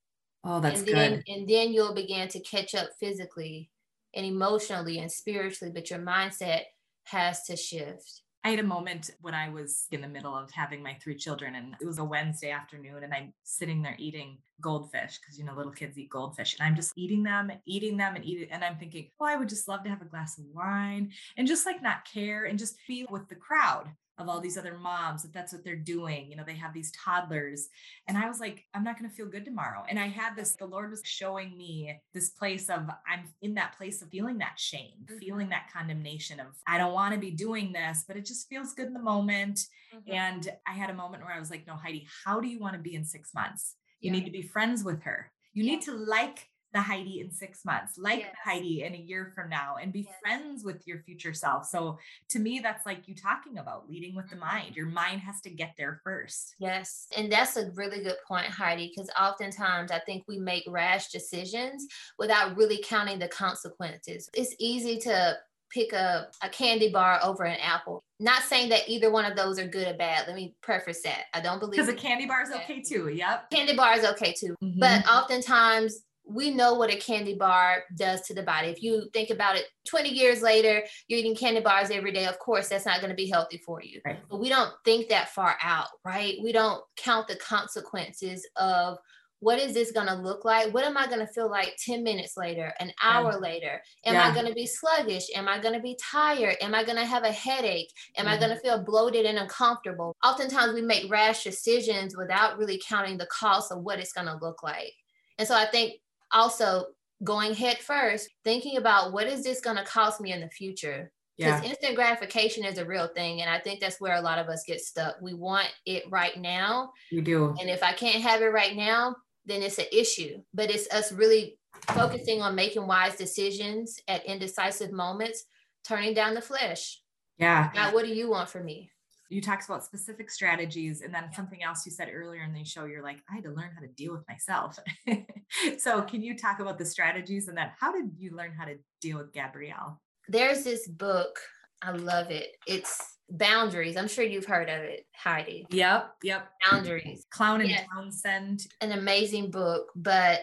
Oh, 0.43 0.59
that's 0.59 0.79
and 0.79 0.87
then 0.87 1.13
good. 1.17 1.23
and 1.27 1.47
then 1.47 1.71
you'll 1.71 1.93
begin 1.93 2.27
to 2.29 2.39
catch 2.41 2.73
up 2.73 2.89
physically 2.99 3.69
and 4.15 4.25
emotionally 4.25 4.97
and 4.99 5.11
spiritually, 5.11 5.71
but 5.71 5.89
your 5.91 5.99
mindset 5.99 6.65
has 7.05 7.43
to 7.45 7.55
shift. 7.55 8.23
I 8.43 8.49
had 8.49 8.59
a 8.59 8.63
moment 8.63 9.11
when 9.21 9.35
I 9.35 9.49
was 9.49 9.85
in 9.91 10.01
the 10.01 10.07
middle 10.07 10.35
of 10.35 10.49
having 10.49 10.81
my 10.81 10.97
three 11.01 11.15
children, 11.15 11.53
and 11.55 11.75
it 11.79 11.85
was 11.85 11.99
a 11.99 12.03
Wednesday 12.03 12.49
afternoon, 12.49 13.03
and 13.03 13.13
I'm 13.13 13.33
sitting 13.43 13.83
there 13.83 13.95
eating 13.99 14.39
goldfish 14.59 15.19
because 15.19 15.37
you 15.37 15.45
know 15.45 15.53
little 15.53 15.71
kids 15.71 15.97
eat 15.97 16.09
goldfish, 16.09 16.55
and 16.57 16.67
I'm 16.67 16.75
just 16.75 16.93
eating 16.95 17.21
them, 17.21 17.51
and 17.51 17.59
eating 17.65 17.97
them, 17.97 18.15
and 18.15 18.25
eating, 18.25 18.49
and 18.51 18.63
I'm 18.63 18.77
thinking, 18.77 19.09
oh, 19.19 19.25
I 19.25 19.35
would 19.35 19.49
just 19.49 19.67
love 19.67 19.83
to 19.83 19.89
have 19.89 20.01
a 20.01 20.05
glass 20.05 20.39
of 20.39 20.45
wine 20.53 21.11
and 21.37 21.47
just 21.47 21.67
like 21.67 21.83
not 21.83 22.05
care 22.11 22.45
and 22.45 22.57
just 22.57 22.77
be 22.87 23.05
with 23.11 23.27
the 23.29 23.35
crowd 23.35 23.91
of 24.21 24.29
all 24.29 24.39
these 24.39 24.57
other 24.57 24.77
moms 24.77 25.23
that 25.23 25.33
that's 25.33 25.51
what 25.51 25.63
they're 25.63 25.75
doing. 25.75 26.29
You 26.29 26.37
know, 26.37 26.43
they 26.45 26.55
have 26.55 26.73
these 26.73 26.91
toddlers, 26.91 27.67
and 28.07 28.17
I 28.17 28.27
was 28.27 28.39
like, 28.39 28.63
I'm 28.73 28.83
not 28.83 28.97
going 28.97 29.09
to 29.09 29.15
feel 29.15 29.25
good 29.27 29.45
tomorrow. 29.45 29.83
And 29.89 29.99
I 29.99 30.07
had 30.07 30.35
this, 30.35 30.55
the 30.55 30.65
Lord 30.65 30.91
was 30.91 31.01
showing 31.03 31.57
me 31.57 31.99
this 32.13 32.29
place 32.29 32.69
of 32.69 32.81
I'm 33.07 33.25
in 33.41 33.55
that 33.55 33.75
place 33.77 34.01
of 34.01 34.09
feeling 34.09 34.37
that 34.39 34.59
shame, 34.59 35.05
feeling 35.19 35.47
Mhm. 35.47 35.51
that 35.51 35.71
condemnation 35.73 36.39
of 36.39 36.47
I 36.67 36.77
don't 36.77 36.93
want 36.93 37.13
to 37.13 37.19
be 37.19 37.31
doing 37.31 37.71
this, 37.73 38.03
but 38.07 38.15
it 38.17 38.25
just 38.25 38.47
feels 38.47 38.73
good 38.73 38.87
in 38.87 38.93
the 38.93 38.99
moment. 39.01 39.59
And 40.07 40.49
I 40.67 40.73
had 40.73 40.89
a 40.89 40.93
moment 40.93 41.23
where 41.23 41.33
I 41.33 41.39
was 41.39 41.49
like, 41.49 41.65
no, 41.67 41.75
Heidi, 41.75 42.07
how 42.25 42.39
do 42.39 42.47
you 42.47 42.59
want 42.59 42.75
to 42.75 42.81
be 42.81 42.95
in 42.95 43.03
six 43.05 43.33
months? 43.33 43.75
You 43.99 44.11
Yeah. 44.11 44.19
need 44.19 44.25
to 44.25 44.31
be 44.31 44.41
friends 44.41 44.83
with 44.83 45.01
her. 45.03 45.31
You 45.53 45.63
need 45.63 45.81
to 45.83 45.91
like 45.93 46.47
the 46.73 46.81
Heidi 46.81 47.19
in 47.19 47.31
six 47.31 47.65
months, 47.65 47.97
like 47.97 48.19
Yes. 48.19 48.31
the 48.31 48.49
Heidi 48.49 48.83
in 48.83 48.93
a 48.93 48.97
year 48.97 49.31
from 49.35 49.49
now, 49.49 49.75
and 49.81 49.91
be 49.91 50.01
Yes. 50.01 50.15
friends 50.21 50.63
with 50.63 50.87
your 50.87 50.99
future 51.03 51.33
self. 51.33 51.65
So 51.67 51.99
to 52.29 52.39
me, 52.39 52.59
that's 52.59 52.85
like 52.85 53.07
you 53.07 53.15
talking 53.15 53.57
about 53.57 53.89
leading 53.89 54.15
with 54.15 54.29
the 54.29 54.37
mind. 54.37 54.75
Your 54.75 54.85
mind 54.85 55.21
has 55.21 55.41
to 55.41 55.49
get 55.49 55.73
there 55.77 55.99
first. 56.03 56.55
Yes. 56.59 57.07
And 57.17 57.31
that's 57.31 57.57
a 57.57 57.71
really 57.71 58.01
good 58.03 58.17
point, 58.27 58.47
Heidi, 58.47 58.87
because 58.95 59.09
oftentimes 59.19 59.91
I 59.91 59.99
think 59.99 60.23
we 60.27 60.37
make 60.39 60.63
rash 60.67 61.09
decisions 61.09 61.87
without 62.17 62.55
really 62.55 62.81
counting 62.83 63.19
the 63.19 63.27
consequences. 63.27 64.29
It's 64.33 64.55
easy 64.59 64.97
to 64.99 65.37
pick 65.71 65.93
up 65.93 66.31
a 66.41 66.49
candy 66.49 66.89
bar 66.89 67.19
over 67.23 67.43
an 67.45 67.57
apple. 67.61 68.03
Not 68.19 68.43
saying 68.43 68.69
that 68.69 68.87
either 68.89 69.09
one 69.09 69.25
of 69.25 69.37
those 69.37 69.57
are 69.57 69.65
good 69.67 69.87
or 69.87 69.93
bad. 69.97 70.27
Let 70.27 70.35
me 70.35 70.55
preface 70.61 71.01
that. 71.03 71.25
I 71.33 71.39
don't 71.41 71.59
believe 71.59 71.77
Because 71.77 71.87
a 71.87 71.93
candy 71.95 72.25
bar 72.27 72.41
is 72.43 72.51
okay 72.51 72.81
too. 72.81 73.07
Yep. 73.09 73.49
candy 73.51 73.75
bar 73.75 73.97
is 73.97 74.03
okay 74.05 74.33
too. 74.33 74.55
Mhm. 74.61 74.79
But 74.79 75.07
oftentimes 75.07 76.03
we 76.25 76.51
know 76.51 76.75
what 76.75 76.91
a 76.91 76.97
candy 76.97 77.35
bar 77.35 77.83
does 77.97 78.21
to 78.21 78.33
the 78.33 78.43
body. 78.43 78.67
If 78.67 78.81
you 78.81 79.09
think 79.13 79.29
about 79.31 79.55
it 79.55 79.65
20 79.87 80.09
years 80.09 80.41
later, 80.41 80.83
you're 81.07 81.19
eating 81.19 81.35
candy 81.35 81.61
bars 81.61 81.89
every 81.89 82.11
day. 82.11 82.25
Of 82.25 82.39
course, 82.39 82.69
that's 82.69 82.85
not 82.85 82.99
going 83.01 83.09
to 83.09 83.15
be 83.15 83.29
healthy 83.29 83.57
for 83.65 83.81
you. 83.81 84.01
Right. 84.05 84.19
But 84.29 84.39
we 84.39 84.49
don't 84.49 84.71
think 84.85 85.09
that 85.09 85.29
far 85.29 85.57
out, 85.61 85.87
right? 86.05 86.37
We 86.41 86.51
don't 86.51 86.83
count 86.95 87.27
the 87.27 87.35
consequences 87.37 88.47
of 88.55 88.97
what 89.39 89.57
is 89.57 89.73
this 89.73 89.91
going 89.91 90.05
to 90.05 90.13
look 90.13 90.45
like? 90.45 90.71
What 90.71 90.85
am 90.85 90.95
I 90.95 91.07
going 91.07 91.19
to 91.19 91.33
feel 91.33 91.49
like 91.49 91.75
10 91.83 92.03
minutes 92.03 92.37
later, 92.37 92.71
an 92.79 92.91
hour 93.01 93.39
later? 93.39 93.81
Am 94.05 94.15
I 94.15 94.31
going 94.35 94.45
to 94.45 94.53
be 94.53 94.67
sluggish? 94.67 95.25
Am 95.35 95.47
I 95.47 95.59
going 95.59 95.73
to 95.73 95.79
be 95.79 95.97
tired? 95.99 96.57
Am 96.61 96.75
I 96.75 96.83
going 96.83 96.97
to 96.99 97.05
have 97.05 97.23
a 97.23 97.31
headache? 97.31 97.91
Am 98.17 98.27
I 98.27 98.35
Mhm. 98.35 98.39
going 98.39 98.51
to 98.51 98.59
feel 98.59 98.83
bloated 98.83 99.25
and 99.25 99.39
uncomfortable? 99.39 100.15
Oftentimes 100.23 100.75
we 100.75 100.83
make 100.83 101.09
rash 101.11 101.43
decisions 101.43 102.15
without 102.15 102.59
really 102.59 102.79
counting 102.87 103.17
the 103.17 103.25
cost 103.25 103.71
of 103.71 103.79
what 103.81 103.97
it's 103.97 104.13
going 104.13 104.27
to 104.27 104.37
look 104.39 104.61
like. 104.61 104.93
And 105.39 105.47
so 105.47 105.55
I 105.55 105.65
think 105.65 105.93
also 106.33 106.85
going 107.23 107.53
head 107.53 107.77
first, 107.77 108.29
thinking 108.43 108.77
about 108.77 109.13
what 109.13 109.27
is 109.27 109.43
this 109.43 109.61
going 109.61 109.77
to 109.77 109.83
cost 109.83 110.21
me 110.21 110.31
in 110.31 110.41
the 110.41 110.49
future? 110.49 111.11
Because 111.37 111.63
yeah. 111.63 111.69
instant 111.69 111.95
gratification 111.95 112.65
is 112.65 112.77
a 112.77 112.85
real 112.85 113.07
thing. 113.07 113.41
And 113.41 113.49
I 113.49 113.59
think 113.59 113.79
that's 113.79 113.99
where 113.99 114.15
a 114.15 114.21
lot 114.21 114.37
of 114.37 114.47
us 114.47 114.63
get 114.67 114.81
stuck. 114.81 115.15
We 115.21 115.33
want 115.33 115.69
it 115.85 116.03
right 116.09 116.37
now. 116.37 116.91
You 117.11 117.21
do. 117.21 117.55
And 117.59 117.69
if 117.69 117.81
I 117.83 117.93
can't 117.93 118.21
have 118.21 118.41
it 118.41 118.47
right 118.47 118.75
now, 118.75 119.15
then 119.45 119.61
it's 119.63 119.79
an 119.79 119.85
issue. 119.91 120.41
But 120.53 120.69
it's 120.69 120.91
us 120.93 121.11
really 121.11 121.57
focusing 121.93 122.41
on 122.41 122.53
making 122.53 122.85
wise 122.85 123.15
decisions 123.15 123.99
at 124.07 124.25
indecisive 124.25 124.91
moments, 124.91 125.45
turning 125.87 126.13
down 126.13 126.35
the 126.35 126.41
flesh. 126.41 127.01
Yeah. 127.37 127.71
Now, 127.73 127.93
what 127.93 128.05
do 128.05 128.13
you 128.13 128.29
want 128.29 128.49
from 128.49 128.65
me? 128.65 128.91
You 129.31 129.41
talked 129.41 129.63
about 129.65 129.83
specific 129.85 130.29
strategies 130.29 131.01
and 131.01 131.13
then 131.13 131.31
something 131.33 131.63
else 131.63 131.85
you 131.85 131.91
said 131.91 132.09
earlier 132.13 132.43
in 132.43 132.53
the 132.53 132.65
show 132.65 132.83
you're 132.85 133.01
like 133.01 133.19
i 133.31 133.35
had 133.35 133.43
to 133.45 133.49
learn 133.51 133.71
how 133.73 133.79
to 133.81 133.87
deal 133.87 134.11
with 134.13 134.23
myself 134.27 134.77
so 135.79 136.01
can 136.01 136.21
you 136.21 136.37
talk 136.37 136.59
about 136.59 136.77
the 136.77 136.85
strategies 136.85 137.47
and 137.47 137.57
then 137.57 137.69
how 137.79 137.91
did 137.93 138.11
you 138.17 138.35
learn 138.35 138.51
how 138.51 138.65
to 138.65 138.75
deal 139.01 139.17
with 139.17 139.31
gabrielle 139.33 139.99
There's 140.27 140.63
this 140.63 140.87
book. 140.87 141.39
I 141.81 141.91
love 141.91 142.29
it. 142.29 142.49
It's 142.67 143.17
Boundaries. 143.29 143.95
I'm 143.97 144.09
sure 144.09 144.25
you've 144.25 144.45
heard 144.45 144.69
of 144.69 144.81
it, 144.81 145.05
Heidi. 145.15 145.65
yep 145.69 146.11
yep 146.21 146.51
Boundaries. 146.69 147.25
cloud 147.31 147.61
and 147.61 147.69
Yes. 147.69 147.87
townsend 147.93 148.67
an 148.81 148.91
amazing 148.91 149.49
book, 149.51 149.87
but 149.95 150.41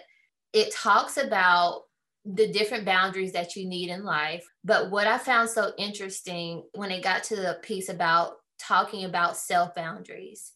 it 0.55 0.73
talks 0.75 1.19
about 1.19 1.83
the 2.25 2.51
different 2.51 2.85
boundaries 2.87 3.33
that 3.35 3.55
you 3.57 3.67
need 3.69 3.91
in 3.91 4.03
life. 4.05 4.45
But 4.65 4.91
what 4.91 5.07
I 5.07 5.19
found 5.19 5.49
so 5.51 5.73
interesting 5.79 6.65
when 6.75 6.91
it 6.91 7.03
got 7.05 7.23
to 7.25 7.37
the 7.37 7.59
piece 7.63 7.89
about 7.91 8.37
talking 8.59 9.05
about 9.05 9.37
self 9.37 9.75
boundaries, 9.75 10.53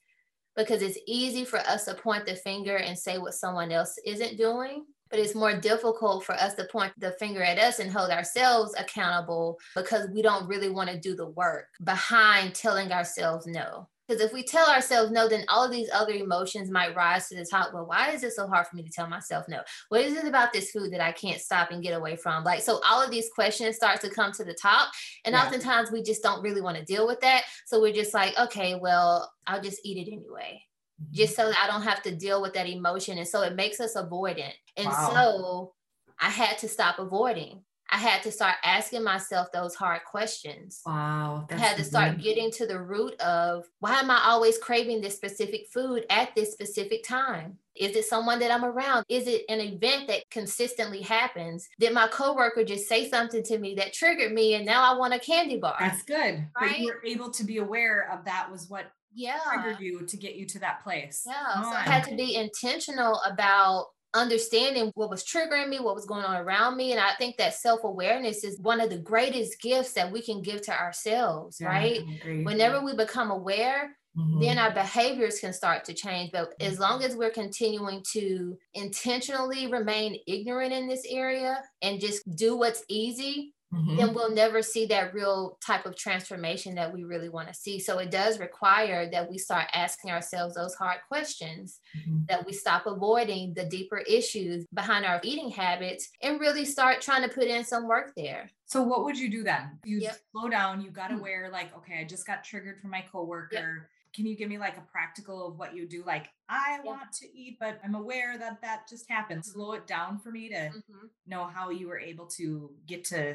because 0.56 0.82
it's 0.82 0.98
easy 1.06 1.44
for 1.44 1.58
us 1.60 1.84
to 1.86 1.94
point 1.94 2.26
the 2.26 2.36
finger 2.36 2.76
and 2.76 2.98
say 2.98 3.18
what 3.18 3.34
someone 3.34 3.72
else 3.72 3.98
isn't 4.04 4.36
doing. 4.36 4.84
But 5.10 5.18
it's 5.18 5.34
more 5.34 5.54
difficult 5.54 6.24
for 6.24 6.32
us 6.32 6.54
to 6.54 6.64
point 6.64 6.92
the 6.98 7.12
finger 7.12 7.42
at 7.42 7.58
us 7.58 7.80
and 7.80 7.90
hold 7.90 8.10
ourselves 8.10 8.74
accountable 8.78 9.58
because 9.76 10.08
we 10.08 10.22
don't 10.22 10.48
really 10.48 10.70
want 10.70 10.88
to 10.88 10.98
do 10.98 11.14
the 11.14 11.28
work 11.28 11.66
behind 11.84 12.54
telling 12.54 12.92
ourselves 12.92 13.46
no. 13.46 13.88
Because 14.12 14.26
if 14.26 14.34
we 14.34 14.42
tell 14.42 14.68
ourselves 14.68 15.10
no, 15.10 15.26
then 15.26 15.46
all 15.48 15.64
of 15.64 15.70
these 15.70 15.88
other 15.90 16.12
emotions 16.12 16.70
might 16.70 16.94
rise 16.94 17.28
to 17.28 17.34
the 17.36 17.46
top. 17.46 17.72
Well, 17.72 17.86
why 17.86 18.10
is 18.10 18.22
it 18.22 18.34
so 18.34 18.46
hard 18.46 18.66
for 18.66 18.76
me 18.76 18.82
to 18.82 18.90
tell 18.90 19.06
myself 19.06 19.46
no? 19.48 19.60
What 19.88 20.02
is 20.02 20.14
it 20.14 20.26
about 20.26 20.52
this 20.52 20.70
food 20.70 20.92
that 20.92 21.00
I 21.00 21.12
can't 21.12 21.40
stop 21.40 21.70
and 21.70 21.82
get 21.82 21.96
away 21.96 22.16
from? 22.16 22.44
Like, 22.44 22.60
so 22.60 22.82
all 22.86 23.02
of 23.02 23.10
these 23.10 23.30
questions 23.34 23.76
start 23.76 24.02
to 24.02 24.10
come 24.10 24.30
to 24.32 24.44
the 24.44 24.52
top. 24.52 24.92
And 25.24 25.32
Yeah. 25.32 25.44
oftentimes 25.44 25.90
we 25.90 26.02
just 26.02 26.22
don't 26.22 26.42
really 26.42 26.60
want 26.60 26.76
to 26.76 26.84
deal 26.84 27.06
with 27.06 27.20
that. 27.20 27.44
So 27.66 27.80
we're 27.80 27.94
just 27.94 28.12
like, 28.12 28.38
okay, 28.38 28.74
well, 28.74 29.32
I'll 29.46 29.62
just 29.62 29.80
eat 29.82 29.96
it 30.06 30.12
anyway, 30.12 30.62
mm-hmm. 31.02 31.14
just 31.14 31.34
so 31.34 31.48
that 31.48 31.58
I 31.62 31.66
don't 31.66 31.82
have 31.82 32.02
to 32.02 32.14
deal 32.14 32.42
with 32.42 32.52
that 32.52 32.68
emotion. 32.68 33.16
And 33.16 33.26
so 33.26 33.40
it 33.40 33.56
makes 33.56 33.80
us 33.80 33.96
avoidant. 33.96 34.52
And 34.76 34.88
Wow. 34.88 35.10
so 35.14 35.74
I 36.20 36.28
had 36.28 36.58
to 36.58 36.68
stop 36.68 36.98
avoiding. 36.98 37.64
I 37.92 37.98
had 37.98 38.22
to 38.22 38.32
start 38.32 38.56
asking 38.64 39.04
myself 39.04 39.52
those 39.52 39.74
hard 39.74 40.00
questions. 40.04 40.80
Wow. 40.86 41.46
I 41.50 41.56
had 41.56 41.76
to 41.76 41.84
start 41.84 42.12
good. 42.12 42.22
getting 42.22 42.50
to 42.52 42.66
the 42.66 42.80
root 42.80 43.20
of 43.20 43.66
why 43.80 44.00
am 44.00 44.10
I 44.10 44.22
always 44.24 44.56
craving 44.56 45.02
this 45.02 45.14
specific 45.14 45.66
food 45.72 46.06
at 46.08 46.34
this 46.34 46.52
specific 46.52 47.04
time? 47.06 47.58
Is 47.76 47.94
it 47.94 48.06
someone 48.06 48.38
that 48.38 48.50
I'm 48.50 48.64
around? 48.64 49.04
Is 49.10 49.26
it 49.26 49.44
an 49.50 49.60
event 49.60 50.08
that 50.08 50.28
consistently 50.30 51.02
happens? 51.02 51.68
Did 51.78 51.92
my 51.92 52.08
coworker 52.08 52.64
just 52.64 52.88
say 52.88 53.10
something 53.10 53.42
to 53.44 53.58
me 53.58 53.74
that 53.74 53.92
triggered 53.92 54.32
me 54.32 54.54
and 54.54 54.64
now 54.64 54.90
I 54.90 54.96
want 54.96 55.12
a 55.12 55.18
candy 55.18 55.58
bar? 55.58 55.76
That's 55.78 56.02
good. 56.02 56.46
Right? 56.58 56.70
But 56.70 56.78
you 56.78 56.86
were 56.86 57.04
able 57.04 57.30
to 57.30 57.44
be 57.44 57.58
aware 57.58 58.10
of 58.10 58.24
that 58.24 58.50
was 58.50 58.70
what 58.70 58.86
yeah. 59.14 59.38
triggered 59.44 59.80
you 59.80 60.06
to 60.06 60.16
get 60.16 60.34
you 60.36 60.46
to 60.46 60.58
that 60.60 60.82
place. 60.82 61.24
Yeah. 61.26 61.62
so 61.62 61.68
I 61.68 61.82
had 61.82 62.04
to 62.04 62.16
be 62.16 62.36
intentional 62.36 63.20
about 63.26 63.88
understanding 64.14 64.92
what 64.94 65.10
was 65.10 65.24
triggering 65.24 65.68
me, 65.68 65.80
what 65.80 65.94
was 65.94 66.06
going 66.06 66.24
on 66.24 66.36
around 66.36 66.76
me. 66.76 66.92
And 66.92 67.00
I 67.00 67.12
think 67.18 67.36
that 67.36 67.54
self 67.54 67.84
awareness 67.84 68.44
is 68.44 68.60
one 68.60 68.80
of 68.80 68.90
the 68.90 68.98
greatest 68.98 69.60
gifts 69.60 69.92
that 69.94 70.10
we 70.10 70.22
can 70.22 70.42
give 70.42 70.62
to 70.62 70.72
ourselves, 70.72 71.58
yeah, 71.60 71.68
right? 71.68 72.00
Whenever 72.44 72.80
we 72.84 72.94
become 72.94 73.30
aware, 73.30 73.96
Mm-hmm. 74.14 74.40
then 74.40 74.58
our 74.58 74.70
behaviors 74.70 75.40
can 75.40 75.54
start 75.54 75.86
to 75.86 75.94
change. 75.94 76.32
But 76.32 76.52
as 76.60 76.78
long 76.78 77.02
as 77.02 77.16
we're 77.16 77.30
continuing 77.30 78.02
to 78.12 78.58
intentionally 78.74 79.68
remain 79.68 80.18
ignorant 80.26 80.70
in 80.74 80.86
this 80.86 81.06
area 81.08 81.62
and 81.80 81.98
just 81.98 82.36
do 82.36 82.54
what's 82.54 82.84
easy, 82.88 83.54
mm-hmm. 83.72 83.96
then 83.96 84.14
we'll 84.14 84.32
never 84.32 84.62
see 84.62 84.86
that 84.86 85.14
real 85.14 85.58
type 85.64 85.86
of 85.86 85.96
transformation 85.96 86.74
that 86.74 86.92
we 86.92 87.04
really 87.04 87.28
want 87.28 87.48
to 87.48 87.54
see. 87.54 87.78
So 87.78 87.98
it 87.98 88.10
does 88.10 88.38
require 88.38 89.10
that 89.10 89.30
we 89.30 89.38
start 89.38 89.66
asking 89.72 90.10
ourselves 90.10 90.54
those 90.54 90.74
hard 90.74 90.98
questions, 91.08 91.80
mm-hmm. 91.96 92.24
that 92.28 92.44
we 92.46 92.52
stop 92.52 92.86
avoiding 92.86 93.54
the 93.54 93.64
deeper 93.64 93.98
issues 93.98 94.66
behind 94.72 95.04
our 95.04 95.20
eating 95.22 95.50
habits 95.50 96.10
and 96.22 96.40
really 96.40 96.64
start 96.64 97.00
trying 97.00 97.22
to 97.22 97.34
put 97.34 97.44
in 97.44 97.64
some 97.64 97.88
work 97.88 98.12
there. 98.16 98.50
So 98.66 98.82
what 98.82 99.04
would 99.04 99.18
you 99.18 99.30
do 99.30 99.42
then? 99.42 99.78
You 99.84 99.98
yep. 99.98 100.18
slow 100.32 100.48
down, 100.48 100.80
you 100.80 100.90
got 100.90 101.10
mm. 101.10 101.18
aware 101.18 101.50
like, 101.50 101.76
okay, 101.76 102.00
I 102.00 102.04
just 102.04 102.26
got 102.26 102.44
triggered 102.44 102.80
from 102.80 102.90
my 102.90 103.04
coworker. 103.12 103.78
Yep 103.80 103.88
can 104.14 104.26
you 104.26 104.36
give 104.36 104.48
me 104.48 104.58
like 104.58 104.76
a 104.76 104.82
practical 104.92 105.46
of 105.46 105.58
what 105.58 105.74
you 105.74 105.86
do 105.86 106.02
like 106.06 106.28
i 106.48 106.78
yeah. 106.78 106.90
want 106.90 107.12
to 107.12 107.26
eat 107.36 107.56
but 107.58 107.78
i'm 107.84 107.94
aware 107.94 108.38
that 108.38 108.60
that 108.60 108.88
just 108.88 109.10
happened 109.10 109.40
mm-hmm. 109.40 109.52
slow 109.52 109.72
it 109.72 109.86
down 109.86 110.18
for 110.18 110.30
me 110.30 110.48
to 110.48 110.54
mm-hmm. 110.54 111.06
know 111.26 111.44
how 111.44 111.70
you 111.70 111.88
were 111.88 111.98
able 111.98 112.26
to 112.26 112.70
get 112.86 113.04
to 113.04 113.34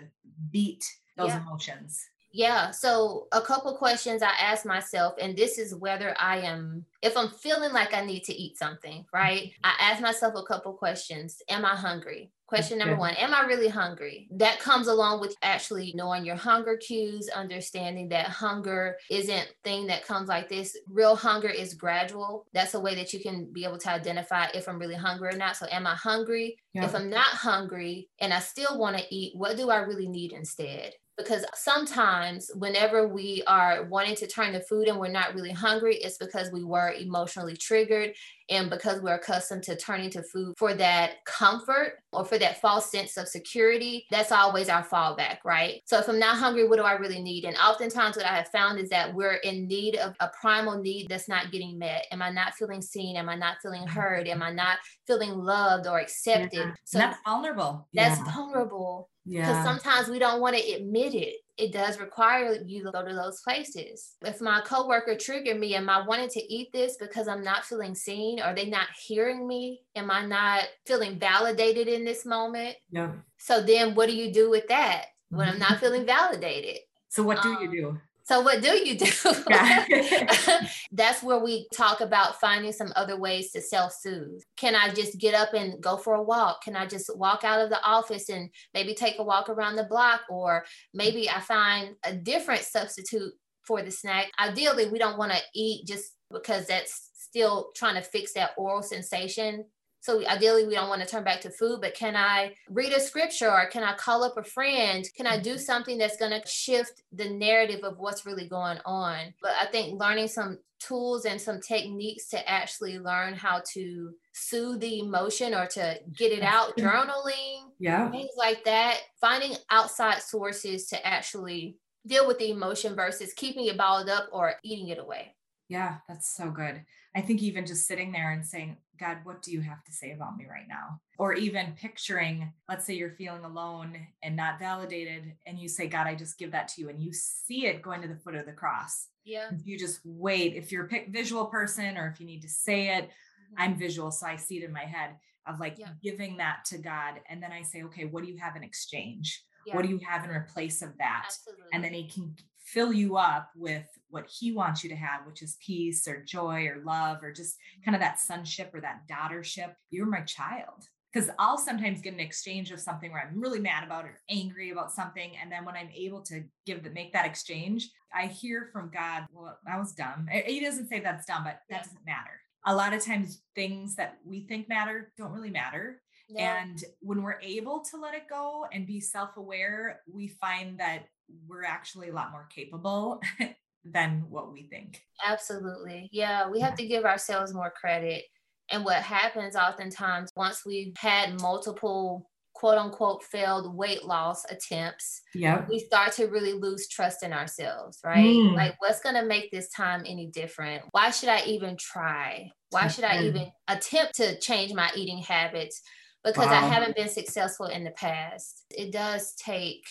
beat 0.51 0.84
those 1.15 1.29
yeah. 1.29 1.41
emotions 1.41 2.05
yeah 2.38 2.70
so 2.70 3.27
a 3.32 3.41
couple 3.41 3.74
questions 3.75 4.22
i 4.22 4.32
ask 4.39 4.65
myself 4.65 5.15
and 5.20 5.36
this 5.36 5.58
is 5.58 5.74
whether 5.75 6.15
i 6.20 6.38
am 6.38 6.86
if 7.01 7.17
i'm 7.17 7.29
feeling 7.29 7.74
like 7.74 7.94
i 7.94 8.06
need 8.06 8.24
to 8.24 8.34
eat 8.34 8.58
something 8.58 9.03
right 9.12 9.51
i 9.63 9.74
ask 9.79 10.01
myself 10.01 10.36
a 10.36 10.44
couple 10.44 10.72
questions 10.72 11.41
am 11.50 11.65
i 11.65 11.75
hungry 11.75 12.32
Question 12.48 12.77
number 12.77 12.96
one 12.96 13.13
Am 13.15 13.34
I 13.34 13.41
really 13.41 13.67
hungry? 13.67 14.29
That 14.32 14.62
comes 14.62 14.88
along 14.88 15.20
with 15.20 15.36
actually 15.44 15.91
knowing 15.96 16.24
your 16.24 16.38
hunger 16.38 16.77
cues, 16.77 17.27
understanding 17.27 18.08
that 18.10 18.27
hunger 18.27 18.96
isn't 19.12 19.53
thing 19.65 19.88
that 19.88 20.06
comes 20.06 20.29
like 20.29 20.48
this. 20.48 20.77
Real 20.88 21.17
hunger 21.17 21.50
is 21.50 21.74
gradual. 21.74 22.46
That's 22.53 22.74
a 22.74 22.79
way 22.79 22.96
that 22.96 23.12
you 23.12 23.20
can 23.20 23.51
be 23.51 23.65
able 23.65 23.77
to 23.79 23.91
identify 23.91 24.46
if 24.53 24.70
I'm 24.70 24.79
really 24.79 24.96
hungry 24.96 25.34
or 25.34 25.38
not. 25.38 25.58
So, 25.58 25.67
am 25.70 25.86
I 25.86 25.96
hungry? 25.96 26.58
Yeah. 26.74 26.86
If 26.86 26.96
I'm 26.96 27.10
not 27.10 27.25
hungry 27.25 28.08
and 28.22 28.34
I 28.34 28.39
still 28.39 28.79
want 28.79 28.98
to 28.98 29.03
eat, 29.13 29.34
what 29.36 29.58
do 29.58 29.70
I 29.70 29.79
really 29.79 30.08
need 30.08 30.32
instead? 30.32 30.94
Because 31.17 31.43
sometimes 31.55 32.51
whenever 32.55 33.07
we 33.07 33.43
are 33.47 33.86
wanting 33.86 34.15
to 34.15 34.27
turn 34.27 34.53
to 34.53 34.62
food 34.62 34.88
and 34.88 35.00
we're 35.00 35.07
not 35.07 35.33
really 35.33 35.51
hungry 35.51 35.95
it's 35.97 36.17
because 36.17 36.51
we 36.51 36.63
were 36.63 36.93
emotionally 36.93 37.57
triggered 37.57 38.13
and 38.50 38.69
because 38.69 39.01
we're 39.01 39.15
accustomed 39.15 39.63
to 39.63 39.75
turning 39.75 40.09
to 40.09 40.24
food 40.24 40.53
for 40.57 40.74
that 40.74 41.25
comfort 41.25 42.00
or 42.13 42.24
for 42.24 42.38
that 42.38 42.62
false 42.62 42.89
sense 42.91 43.17
of 43.17 43.27
security 43.27 44.05
that's 44.09 44.31
always 44.31 44.69
our 44.69 44.86
fallback 44.86 45.38
right? 45.43 45.81
So 45.86 45.97
if 46.00 46.07
i'm 46.07 46.19
not 46.19 46.37
hungry 46.37 46.68
what 46.68 46.77
do 46.77 46.83
i 46.83 46.94
really 46.94 47.22
need? 47.22 47.46
And 47.46 47.57
oftentimes 47.57 48.15
what 48.15 48.25
i 48.25 48.35
have 48.35 48.50
found 48.50 48.79
is 48.79 48.89
that 48.89 49.13
we're 49.13 49.35
in 49.35 49.68
need 49.68 49.96
of 49.96 50.15
a 50.20 50.29
primal 50.39 50.79
need 50.79 51.07
that's 51.09 51.27
not 51.27 51.51
getting 51.51 51.77
met. 51.77 52.05
Am 52.11 52.22
i 52.22 52.29
not 52.29 52.53
feeling 52.53 52.81
seen? 52.81 53.18
Am 53.18 53.29
i 53.29 53.35
not 53.35 53.57
feeling 53.61 53.83
mm-hmm. 53.83 54.00
heard? 54.00 54.27
Am 54.27 54.44
i 54.44 54.51
not 54.51 54.77
feeling 55.05 55.37
loved 55.37 55.87
or 55.87 56.00
accepted? 56.00 56.53
Yeah. 56.53 56.74
so 56.85 57.00
that's 57.00 57.18
vulnerable. 57.25 57.87
that's 57.94 58.20
yeah. 58.20 58.33
vulnerable 58.33 59.09
because 59.27 59.48
yeah. 59.48 59.63
sometimes 59.63 60.07
we 60.07 60.20
don't 60.20 60.40
want 60.40 60.55
to 60.55 60.72
admit 60.74 61.13
it. 61.13 61.35
It 61.57 61.74
does 61.74 62.00
require 62.00 62.57
you 62.66 62.83
to 62.83 62.92
go 62.92 63.03
to 63.03 63.13
those 63.13 63.42
places. 63.42 64.13
If 64.24 64.40
my 64.42 64.61
coworker 64.61 65.16
triggered 65.16 65.59
me, 65.59 65.75
am 65.75 65.90
I 65.90 66.05
wanting 66.05 66.29
to 66.29 66.53
eat 66.53 66.72
this 66.72 66.98
because 66.98 67.27
I'm 67.27 67.44
not 67.44 67.66
feeling 67.66 67.96
seen? 67.96 68.40
Are 68.40 68.55
they 68.55 68.70
not 68.70 68.87
hearing 69.05 69.48
me? 69.48 69.81
Am 69.96 70.09
I 70.11 70.25
not 70.25 70.66
feeling 70.85 71.20
validated 71.20 71.87
in 71.87 72.05
this 72.05 72.25
moment? 72.25 72.75
Yeah. 72.92 73.11
So 73.37 73.61
then 73.61 73.96
what 73.96 74.07
do 74.07 74.16
you 74.16 74.31
do 74.31 74.50
with 74.50 74.68
that 74.68 75.05
when 75.29 75.50
I'm 75.50 75.59
not 75.59 75.79
feeling 75.79 76.05
validated? 76.05 76.77
So 77.09 77.24
what 77.24 77.42
do 77.42 77.50
um, 77.50 77.63
you 77.63 77.72
do? 77.72 77.98
So 78.27 78.42
what 78.42 78.61
do 78.61 78.72
you 78.72 78.98
do? 78.98 79.05
That's 80.92 81.24
where 81.24 81.40
we 81.40 81.66
talk 81.74 82.01
about 82.01 82.42
finding 82.42 82.74
some 82.74 82.92
other 82.98 83.18
ways 83.18 83.51
to 83.51 83.61
self-soothe. 83.61 84.42
Can 84.57 84.75
I 84.75 84.94
just 84.94 85.18
get 85.18 85.33
up 85.33 85.53
and 85.53 85.81
go 85.81 85.96
for 85.96 86.16
a 86.16 86.22
walk? 86.22 86.61
Can 86.61 86.75
I 86.75 86.87
just 86.87 87.09
walk 87.18 87.46
out 87.46 87.61
of 87.61 87.70
the 87.70 87.81
office 87.83 88.27
and 88.27 88.50
maybe 88.74 88.94
take 88.94 89.20
a 89.20 89.24
walk 89.24 89.48
around 89.48 89.77
the 89.77 89.85
block? 89.85 90.24
Or 90.29 90.66
maybe 90.94 91.29
I 91.29 91.40
find 91.40 91.96
a 92.03 92.13
different 92.13 92.63
substitute 92.63 93.31
for 93.66 93.81
the 93.81 93.92
snack. 93.92 94.29
Ideally, 94.37 94.90
we 94.90 95.00
don't 95.00 95.18
want 95.18 95.31
to 95.31 95.40
eat 95.55 95.87
just 95.87 96.11
because 96.29 96.68
that's 96.68 97.11
still 97.13 97.70
trying 97.77 97.96
to 97.96 98.01
fix 98.01 98.33
that 98.33 98.51
oral 98.57 98.83
sensation 98.83 99.63
so 100.00 100.25
ideally, 100.27 100.66
we 100.66 100.75
don't 100.75 100.90
want 100.90 101.01
to 101.01 101.07
turn 101.07 101.24
back 101.24 101.42
to 101.42 101.50
food, 101.50 101.81
but 101.81 101.96
can 101.96 102.16
I 102.16 102.53
read 102.70 102.94
a 102.94 103.00
scripture 103.00 103.51
or 103.51 103.68
can 103.68 103.83
I 103.83 103.94
call 103.96 104.24
up 104.24 104.38
a 104.38 104.44
friend? 104.44 105.05
Can 105.16 105.27
I 105.27 105.40
do 105.40 105.51
mm-hmm. 105.51 105.60
something 105.60 105.98
that's 105.98 106.18
going 106.18 106.31
to 106.31 106.48
shift 106.48 107.03
the 107.12 107.29
narrative 107.29 107.83
of 107.83 107.98
what's 107.98 108.25
really 108.25 108.48
going 108.48 108.77
on? 108.86 109.33
But 109.42 109.51
I 109.62 109.66
think 109.66 110.00
learning 110.00 110.29
some 110.29 110.60
tools 110.79 111.25
and 111.25 111.42
some 111.42 111.60
techniques 111.60 112.29
to 112.29 112.50
actually 112.50 113.00
learn 113.00 113.33
how 113.33 113.62
to 113.74 114.12
soothe 114.33 114.79
the 114.79 115.00
emotion 115.00 115.53
or 115.53 115.66
to 115.66 116.00
get 116.16 116.31
it 116.31 116.44
out, 116.44 116.77
journaling, 116.77 117.72
yeah, 117.79 118.10
things 118.12 118.29
like 118.38 118.64
that, 118.66 119.00
finding 119.20 119.55
outside 119.72 120.22
sources 120.22 120.88
to 120.88 121.05
actually 121.05 121.77
deal 122.05 122.27
with 122.27 122.38
the 122.40 122.51
emotion 122.51 122.96
versus 122.96 123.33
keeping 123.33 123.66
it 123.66 123.77
bottled 123.77 124.10
up 124.10 124.29
or 124.31 124.53
eating 124.64 124.90
it 124.90 125.00
away. 125.00 125.36
Yeah, 125.70 125.98
that's 126.07 126.33
so 126.33 126.50
good. 126.50 126.86
I 127.18 127.22
think 127.22 127.42
even 127.42 127.66
just 127.66 127.88
sitting 127.88 128.12
there 128.12 128.32
and 128.32 128.46
saying, 128.46 128.77
God, 129.00 129.18
what 129.24 129.42
do 129.42 129.51
you 129.51 129.62
have 129.62 129.84
to 129.86 129.92
say 129.92 130.12
about 130.12 130.38
me 130.38 130.46
right 130.48 130.68
now? 130.70 131.01
Or 131.18 131.34
even 131.34 131.74
picturing, 131.75 132.53
let's 132.70 132.86
say 132.86 132.94
you're 132.94 133.16
feeling 133.18 133.44
alone 133.44 133.98
and 134.22 134.36
not 134.36 134.60
validated, 134.60 135.34
and 135.48 135.58
you 135.58 135.68
say, 135.68 135.88
God, 135.88 136.06
I 136.06 136.14
just 136.14 136.38
give 136.38 136.51
that 136.51 136.68
to 136.70 136.82
you, 136.82 136.90
and 136.90 137.01
you 137.01 137.12
see 137.14 137.66
it 137.66 137.82
going 137.82 138.03
to 138.03 138.08
the 138.08 138.18
foot 138.18 138.36
of 138.36 138.46
the 138.46 138.51
cross. 138.51 139.08
Yeah. 139.25 139.50
You 139.64 139.80
just 139.80 140.00
wait. 140.06 140.53
If 140.56 140.72
you're 140.72 140.88
a 140.94 141.10
visual 141.10 141.48
person 141.48 141.98
or 141.98 142.08
if 142.08 142.20
you 142.20 142.27
need 142.27 142.44
to 142.44 142.50
say 142.50 142.96
it, 142.96 143.06
mm-hmm. 143.06 143.64
I'm 143.64 143.80
visual, 143.80 144.12
so 144.12 144.27
I 144.27 144.36
see 144.36 144.58
it 144.60 144.64
in 144.64 144.72
my 144.72 144.86
head 144.86 145.16
of 145.48 145.60
like 145.60 145.80
yeah. 145.80 145.90
giving 146.03 146.38
that 146.38 146.66
to 146.66 146.77
God. 146.77 147.16
And 147.30 147.42
then 147.42 147.51
I 147.51 147.64
say, 147.64 147.82
okay, 147.86 148.06
what 148.06 148.24
do 148.24 148.30
you 148.30 148.38
have 148.38 148.56
in 148.56 148.62
exchange? 148.64 149.44
Yeah. 149.66 149.75
What 149.75 149.86
do 149.86 149.90
you 149.90 150.00
have 150.08 150.24
in 150.24 150.30
replace 150.30 150.84
of 150.84 150.96
that? 151.00 151.24
Absolutely. 151.25 151.66
And 151.74 151.84
then 151.84 151.94
he 151.94 152.08
can 152.08 152.36
fill 152.68 152.92
you 152.92 153.16
up 153.16 153.50
with 153.56 153.86
what 154.10 154.27
he 154.27 154.51
wants 154.51 154.84
you 154.84 154.90
to 154.90 154.96
have, 154.96 155.25
which 155.25 155.42
is 155.42 155.58
peace 155.66 156.06
or 156.08 156.24
joy 156.24 156.68
or 156.68 156.84
love 156.84 157.24
or 157.24 157.32
just 157.32 157.56
kind 157.84 157.96
of 157.96 158.01
that 158.01 158.20
sonship 158.20 158.72
or 158.74 158.82
that 158.82 159.08
daughtership. 159.10 159.74
You're 159.90 160.06
my 160.06 160.22
child. 160.22 160.84
Because 161.14 161.30
I'll 161.40 161.58
sometimes 161.58 162.01
get 162.01 162.14
an 162.14 162.20
exchange 162.20 162.72
of 162.72 162.82
something 162.82 163.12
where 163.12 163.25
I'm 163.25 163.40
really 163.40 163.62
mad 163.62 163.86
about 163.86 164.03
or 164.03 164.20
angry 164.30 164.72
about 164.72 164.92
something. 164.92 165.32
And 165.42 165.50
then 165.50 165.64
when 165.64 165.75
I'm 165.75 165.90
able 165.96 166.22
to 166.24 166.44
give 166.66 166.84
the 166.84 166.90
make 166.90 167.14
that 167.14 167.25
exchange, 167.25 167.90
I 168.14 168.27
hear 168.27 168.70
from 168.74 168.92
God, 168.94 169.25
well, 169.32 169.58
that 169.66 169.80
was 169.80 169.94
dumb. 169.94 170.27
He 170.30 170.60
doesn't 170.60 170.90
say 170.90 171.00
that's 171.00 171.25
dumb, 171.25 171.46
but 171.46 171.62
that 171.70 171.84
doesn't 171.84 172.06
matter. 172.06 172.42
A 172.66 172.75
lot 172.75 172.94
of 172.94 173.03
times 173.03 173.42
things 173.56 173.96
that 173.96 174.18
we 174.25 174.42
think 174.42 174.68
matter 174.68 175.14
don't 175.18 175.32
really 175.32 175.50
matter. 175.50 176.01
Yeah. 176.27 176.62
And 176.62 176.84
when 177.00 177.24
we're 177.24 177.40
able 177.42 177.80
to 177.92 177.98
let 177.98 178.14
it 178.14 178.27
go 178.30 178.68
and 178.74 178.86
be 178.86 179.00
self 179.00 179.38
aware, 179.38 180.01
we 180.12 180.27
find 180.27 180.77
that 180.80 181.06
we're 181.48 181.63
actually 181.63 182.09
a 182.09 182.13
lot 182.13 182.31
more 182.31 182.48
capable 182.53 183.22
than 183.85 184.25
what 184.29 184.51
we 184.51 184.63
think. 184.63 185.01
Absolutely. 185.25 186.09
Yeah, 186.11 186.50
we 186.50 186.59
have 186.59 186.75
to 186.75 186.87
give 186.87 187.05
ourselves 187.05 187.53
more 187.53 187.72
credit. 187.79 188.24
And 188.70 188.83
what 188.83 189.01
happens 189.01 189.55
oftentimes 189.55 190.29
once 190.35 190.63
we've 190.66 190.94
had 190.98 191.40
multiple 191.42 192.29
quote 192.53 192.77
unquote 192.77 193.24
failed 193.24 193.75
weight 193.75 194.03
loss 194.03 194.44
attempts, 194.50 195.22
yeah, 195.33 195.63
we 195.70 195.79
start 195.79 196.11
to 196.13 196.25
really 196.25 196.53
lose 196.53 196.87
trust 196.87 197.24
in 197.24 197.31
ourselves, 197.31 198.00
right? 198.03 198.25
Mm. 198.25 198.55
Like, 198.55 198.75
what's 198.79 199.00
going 199.00 199.16
to 199.16 199.25
make 199.25 199.51
this 199.51 199.70
time 199.70 200.03
any 200.05 200.27
different? 200.27 200.83
Why 200.92 201.11
should 201.11 201.29
I 201.29 201.44
even 201.46 201.77
try? 201.77 202.50
Why 202.72 202.87
should 202.87 203.05
I 203.05 203.24
even 203.24 203.48
attempt 203.68 204.16
to 204.16 204.37
change 204.40 204.74
my 204.74 204.90
eating 204.96 205.20
habits? 205.20 205.81
Because 206.24 206.48
wow. 206.48 206.63
I 206.63 206.68
haven't 206.68 206.96
been 206.98 207.07
successful 207.07 207.68
in 207.68 207.85
the 207.85 207.92
past. 207.92 208.66
It 208.72 208.92
does 208.92 209.33
take 209.35 209.85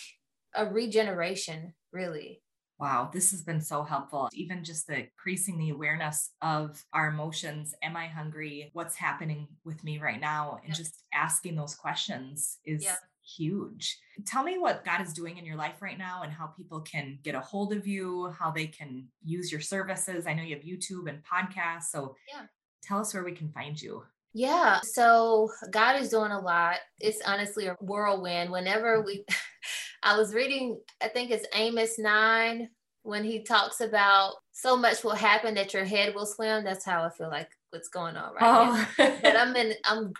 a 0.57 0.65
regeneration, 0.65 1.73
really. 1.91 2.41
Wow, 2.79 3.09
this 3.11 3.31
has 3.31 3.41
been 3.41 3.61
so 3.61 3.81
helpful. 3.83 4.29
Even 4.33 4.63
just 4.63 4.85
the 4.85 5.05
increasing 5.05 5.57
the 5.57 5.71
awareness 5.71 6.31
of 6.41 6.83
our 6.93 7.07
emotions. 7.07 7.73
Am 7.81 7.97
I 7.97 8.05
hungry? 8.05 8.69
What's 8.73 8.95
happening 8.95 9.47
with 9.65 9.83
me 9.83 9.97
right 9.97 10.21
now? 10.21 10.59
And 10.63 10.75
just 10.75 11.03
asking 11.11 11.55
those 11.55 11.73
questions 11.73 12.59
is 12.65 12.87
huge. 13.27 13.97
Tell 14.25 14.43
me 14.43 14.57
what 14.57 14.85
God 14.85 15.01
is 15.01 15.13
doing 15.13 15.37
in 15.37 15.45
your 15.45 15.55
life 15.55 15.81
right 15.81 15.97
now 15.97 16.21
and 16.23 16.31
how 16.31 16.47
people 16.47 16.81
can 16.81 17.17
get 17.23 17.35
a 17.35 17.39
hold 17.39 17.73
of 17.73 17.87
you, 17.87 18.29
how 18.37 18.51
they 18.51 18.67
can 18.67 19.07
use 19.23 19.51
your 19.51 19.61
services. 19.61 20.27
I 20.27 20.33
know 20.33 20.43
you 20.43 20.55
have 20.55 20.63
YouTube 20.63 21.09
and 21.09 21.23
podcasts. 21.23 21.85
So 21.91 22.15
yeah. 22.31 22.43
tell 22.83 22.99
us 22.99 23.13
where 23.13 23.23
we 23.23 23.33
can 23.33 23.49
find 23.49 23.79
you. 23.81 24.03
Yeah. 24.33 24.81
So 24.81 25.49
God 25.71 25.99
is 25.99 26.09
doing 26.09 26.31
a 26.31 26.39
lot. 26.39 26.77
It's 26.99 27.21
honestly 27.25 27.67
a 27.67 27.75
whirlwind. 27.81 28.51
Whenever 28.51 29.01
mm. 29.01 29.05
we, 29.05 29.25
I 30.03 30.17
was 30.17 30.33
reading, 30.33 30.79
I 31.01 31.07
think 31.07 31.31
it's 31.31 31.45
Amos 31.53 31.97
9, 31.97 32.69
when 33.03 33.23
he 33.23 33.41
talks 33.41 33.79
about 33.79 34.33
so 34.51 34.75
much 34.75 35.03
will 35.03 35.15
happen 35.15 35.53
that 35.55 35.73
your 35.73 35.85
head 35.85 36.13
will 36.13 36.25
swim. 36.25 36.63
That's 36.63 36.83
how 36.83 37.03
I 37.03 37.09
feel 37.09 37.29
like 37.29 37.49
what's 37.69 37.87
going 37.87 38.17
on 38.17 38.33
right 38.33 38.41
oh. 38.41 38.87
now. 38.97 39.17
But 39.21 39.37
I'm 39.37 39.55
in, 39.55 39.73
I'm 39.85 40.13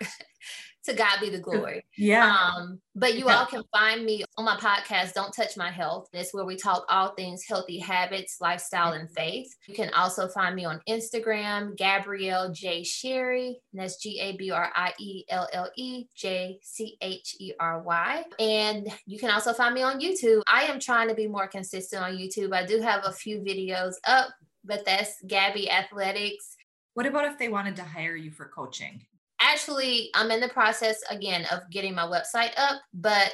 to 0.87 0.93
God 0.93 1.19
be 1.21 1.29
the 1.29 1.39
glory. 1.39 1.85
Yeah. 1.97 2.35
Um, 2.35 2.79
but 2.95 3.15
you 3.15 3.27
all 3.29 3.45
can 3.45 3.63
find 3.71 4.05
me 4.05 4.23
on 4.37 4.45
my 4.45 4.55
podcast, 4.55 5.13
Don't 5.13 5.33
Touch 5.33 5.57
My 5.57 5.69
Health. 5.69 6.07
That's 6.11 6.33
where 6.33 6.45
we 6.45 6.55
talk 6.55 6.85
all 6.89 7.13
things 7.13 7.43
healthy 7.47 7.77
habits, 7.77 8.37
lifestyle, 8.41 8.93
and 8.93 9.09
faith. 9.11 9.53
You 9.67 9.75
can 9.75 9.93
also 9.93 10.27
find 10.29 10.55
me 10.55 10.65
on 10.65 10.81
Instagram, 10.89 11.77
Gabrielle 11.77 12.51
J. 12.51 12.83
Chery. 12.83 13.59
And 13.73 13.81
that's 13.81 13.97
G 13.97 14.19
A 14.19 14.35
B 14.35 14.49
R 14.49 14.71
I 14.75 14.93
E 14.97 15.25
L 15.29 15.47
L 15.53 15.69
E 15.75 16.05
J 16.15 16.59
C 16.63 16.97
H 17.01 17.35
E 17.39 17.53
R 17.59 17.81
Y. 17.81 18.23
And 18.39 18.87
you 19.05 19.19
can 19.19 19.29
also 19.29 19.53
find 19.53 19.75
me 19.75 19.83
on 19.83 19.99
YouTube. 19.99 20.41
I 20.47 20.63
am 20.63 20.79
trying 20.79 21.09
to 21.09 21.15
be 21.15 21.27
more 21.27 21.47
consistent 21.47 22.01
on 22.01 22.13
YouTube. 22.17 22.53
I 22.53 22.65
do 22.65 22.81
have 22.81 23.01
a 23.05 23.11
few 23.11 23.39
videos 23.39 23.93
up, 24.05 24.29
but 24.63 24.85
that's 24.85 25.15
Gabbi 25.27 25.69
Athletics. 25.69 26.55
What 26.93 27.05
about 27.05 27.25
if 27.25 27.37
they 27.37 27.49
wanted 27.49 27.75
to 27.75 27.83
hire 27.83 28.15
you 28.15 28.31
for 28.31 28.45
coaching? 28.45 29.05
Actually 29.39 30.09
i'm 30.15 30.31
in 30.31 30.39
the 30.39 30.49
process 30.49 30.99
again 31.09 31.45
of 31.51 31.59
getting 31.71 31.95
my 31.95 32.05
website 32.05 32.51
up 32.57 32.81
but 32.93 33.33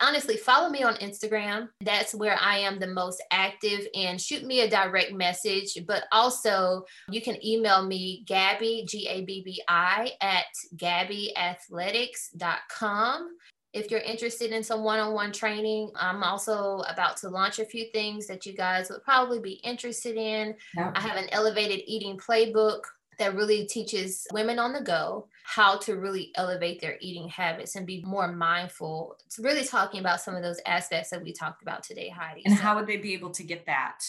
honestly 0.00 0.36
follow 0.36 0.68
me 0.68 0.82
on 0.82 0.96
instagram. 0.96 1.68
That's 1.80 2.12
where 2.14 2.36
i 2.40 2.58
am 2.58 2.78
the 2.78 2.88
most 2.88 3.22
active 3.30 3.86
and 3.94 4.20
shoot 4.20 4.44
me 4.44 4.60
a 4.60 4.68
direct 4.68 5.12
message 5.12 5.78
but 5.86 6.04
also 6.12 6.84
you 7.10 7.22
can 7.22 7.42
email 7.44 7.84
me 7.86 8.24
gabbi 8.28 8.86
g-a-b-b-i 8.86 10.10
at 10.20 10.44
gabbiathletics.com 10.76 13.28
if 13.72 13.90
you're 13.90 14.00
interested 14.00 14.52
in 14.52 14.62
some 14.62 14.84
one-on-one 14.84 15.32
training 15.32 15.90
i'm 15.96 16.22
also 16.22 16.84
about 16.88 17.16
to 17.18 17.28
launch 17.28 17.58
a 17.58 17.64
few 17.64 17.86
things 17.92 18.26
that 18.26 18.44
you 18.44 18.54
guys 18.54 18.90
would 18.90 19.02
probably 19.04 19.38
be 19.38 19.60
interested 19.64 20.16
in. 20.16 20.54
Yep. 20.76 20.92
i 20.96 21.00
have 21.00 21.16
an 21.16 21.30
elevated 21.30 21.80
eating 21.86 22.18
playbook 22.18 22.80
that 23.18 23.36
really 23.36 23.64
teaches 23.66 24.26
women 24.32 24.58
on 24.58 24.72
the 24.72 24.80
go 24.80 25.28
how 25.46 25.76
to 25.76 25.94
really 25.96 26.32
elevate 26.36 26.80
their 26.80 26.96
eating 27.02 27.28
habits 27.28 27.76
and 27.76 27.86
be 27.86 28.02
more 28.06 28.32
mindful. 28.32 29.14
It's 29.26 29.38
really 29.38 29.62
talking 29.62 30.00
about 30.00 30.22
some 30.22 30.34
of 30.34 30.42
those 30.42 30.58
aspects 30.66 31.10
that 31.10 31.22
we 31.22 31.34
talked 31.34 31.60
about 31.60 31.82
today, 31.82 32.08
Heidi. 32.08 32.42
And 32.46 32.56
so, 32.56 32.62
how 32.62 32.74
would 32.76 32.86
they 32.86 32.96
be 32.96 33.12
able 33.12 33.30
to 33.32 33.42
get 33.42 33.66
that? 33.66 34.00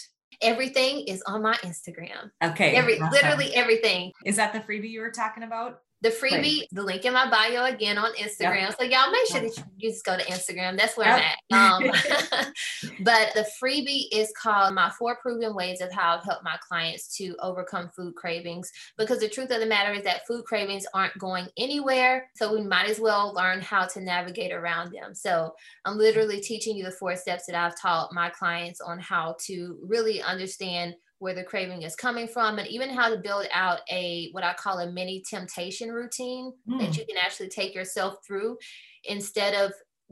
Everything 0.41 1.01
is 1.01 1.21
on 1.27 1.41
my 1.41 1.55
Instagram. 1.55 2.31
Okay. 2.41 2.75
Every 2.75 2.99
awesome. 2.99 3.11
literally 3.11 3.53
everything. 3.53 4.13
Is 4.25 4.37
that 4.37 4.53
the 4.53 4.59
freebie 4.59 4.89
you 4.89 5.01
were 5.01 5.11
talking 5.11 5.43
about? 5.43 5.81
The 6.05 6.11
freebie, 6.11 6.59
right. 6.59 6.67
the 6.71 6.83
link 6.83 7.03
in 7.03 7.13
my 7.13 7.27
bio 7.27 7.65
again 7.65 7.97
on 7.97 8.13
Instagram. 8.13 8.61
Yep. 8.61 8.75
So 8.79 8.85
y'all 8.85 9.11
make 9.11 9.25
sure 9.25 9.41
that 9.41 9.65
you 9.75 9.89
just 9.89 10.05
go 10.05 10.15
to 10.15 10.23
Instagram. 10.25 10.77
That's 10.77 10.95
where 10.95 11.07
yep. 11.07 11.23
I'm 11.51 11.81
at. 11.81 11.87
Um, 11.87 12.51
but 12.99 13.31
the 13.33 13.43
freebie 13.59 14.05
is 14.11 14.31
called 14.39 14.75
My 14.75 14.91
Four 14.99 15.15
Proven 15.15 15.55
Ways 15.55 15.81
of 15.81 15.91
How 15.91 16.15
I've 16.15 16.23
Helped 16.23 16.43
My 16.43 16.57
Clients 16.61 17.17
to 17.17 17.35
Overcome 17.41 17.89
Food 17.95 18.13
Cravings. 18.15 18.71
Because 18.99 19.19
the 19.19 19.27
truth 19.27 19.49
of 19.49 19.59
the 19.59 19.65
matter 19.65 19.93
is 19.93 20.03
that 20.03 20.27
food 20.27 20.45
cravings 20.45 20.85
aren't 20.93 21.17
going 21.17 21.47
anywhere. 21.57 22.29
So 22.35 22.53
we 22.53 22.61
might 22.61 22.87
as 22.87 22.99
well 22.99 23.33
learn 23.33 23.61
how 23.61 23.87
to 23.87 23.99
navigate 23.99 24.53
around 24.53 24.91
them. 24.93 25.15
So 25.15 25.55
I'm 25.85 25.97
literally 25.97 26.39
teaching 26.39 26.77
you 26.77 26.83
the 26.83 26.91
four 26.91 27.15
steps 27.15 27.47
that 27.47 27.55
I've 27.55 27.81
taught 27.81 28.13
my 28.13 28.29
clients 28.29 28.79
on 28.79 28.99
how 28.99 29.37
to 29.47 29.79
really 29.81 30.21
understand 30.21 30.93
where 31.19 31.33
the 31.33 31.43
craving 31.43 31.83
is 31.83 31.95
coming 31.95 32.27
from 32.27 32.59
and 32.59 32.67
even 32.67 32.89
how 32.89 33.09
to 33.09 33.17
build 33.17 33.45
out 33.53 33.79
a 33.91 34.29
what 34.31 34.43
i 34.43 34.53
call 34.53 34.79
a 34.79 34.91
mini 34.91 35.23
temptation 35.27 35.89
routine 35.89 36.51
mm. 36.69 36.79
that 36.79 36.97
you 36.97 37.05
can 37.05 37.17
actually 37.17 37.49
take 37.49 37.73
yourself 37.73 38.17
through 38.25 38.57
instead 39.05 39.53
of 39.53 39.71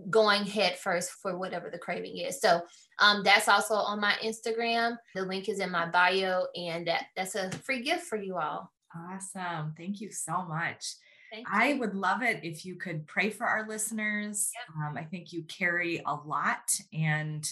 going 0.10 0.44
head 0.44 0.78
first 0.78 1.12
for 1.22 1.38
whatever 1.38 1.70
the 1.70 1.78
craving 1.78 2.18
is 2.18 2.42
so 2.42 2.62
um, 3.00 3.22
that's 3.24 3.48
also 3.48 3.76
on 3.76 4.00
my 4.00 4.14
instagram 4.24 4.98
the 5.14 5.24
link 5.24 5.50
is 5.50 5.60
in 5.60 5.70
my 5.70 5.86
bio 5.86 6.46
and 6.56 6.88
that, 6.88 7.06
that's 7.16 7.36
a 7.36 7.52
free 7.52 7.82
gift 7.82 8.04
for 8.04 8.18
you 8.18 8.38
all 8.38 8.72
awesome 8.96 9.74
thank 9.78 10.02
you 10.02 10.12
so 10.12 10.44
much 10.46 10.96
I 11.52 11.74
would 11.74 11.96
love 11.96 12.22
it 12.22 12.42
if 12.44 12.66
you 12.66 12.76
could 12.76 13.08
pray 13.08 13.30
for 13.30 13.46
our 13.46 13.68
listeners. 13.68 14.52
Yep. 14.54 14.78
Um, 14.78 14.98
I 14.98 15.04
think 15.04 15.34
you 15.34 15.44
carry 15.44 16.02
a 16.06 16.14
lot, 16.14 16.70
and 16.94 17.52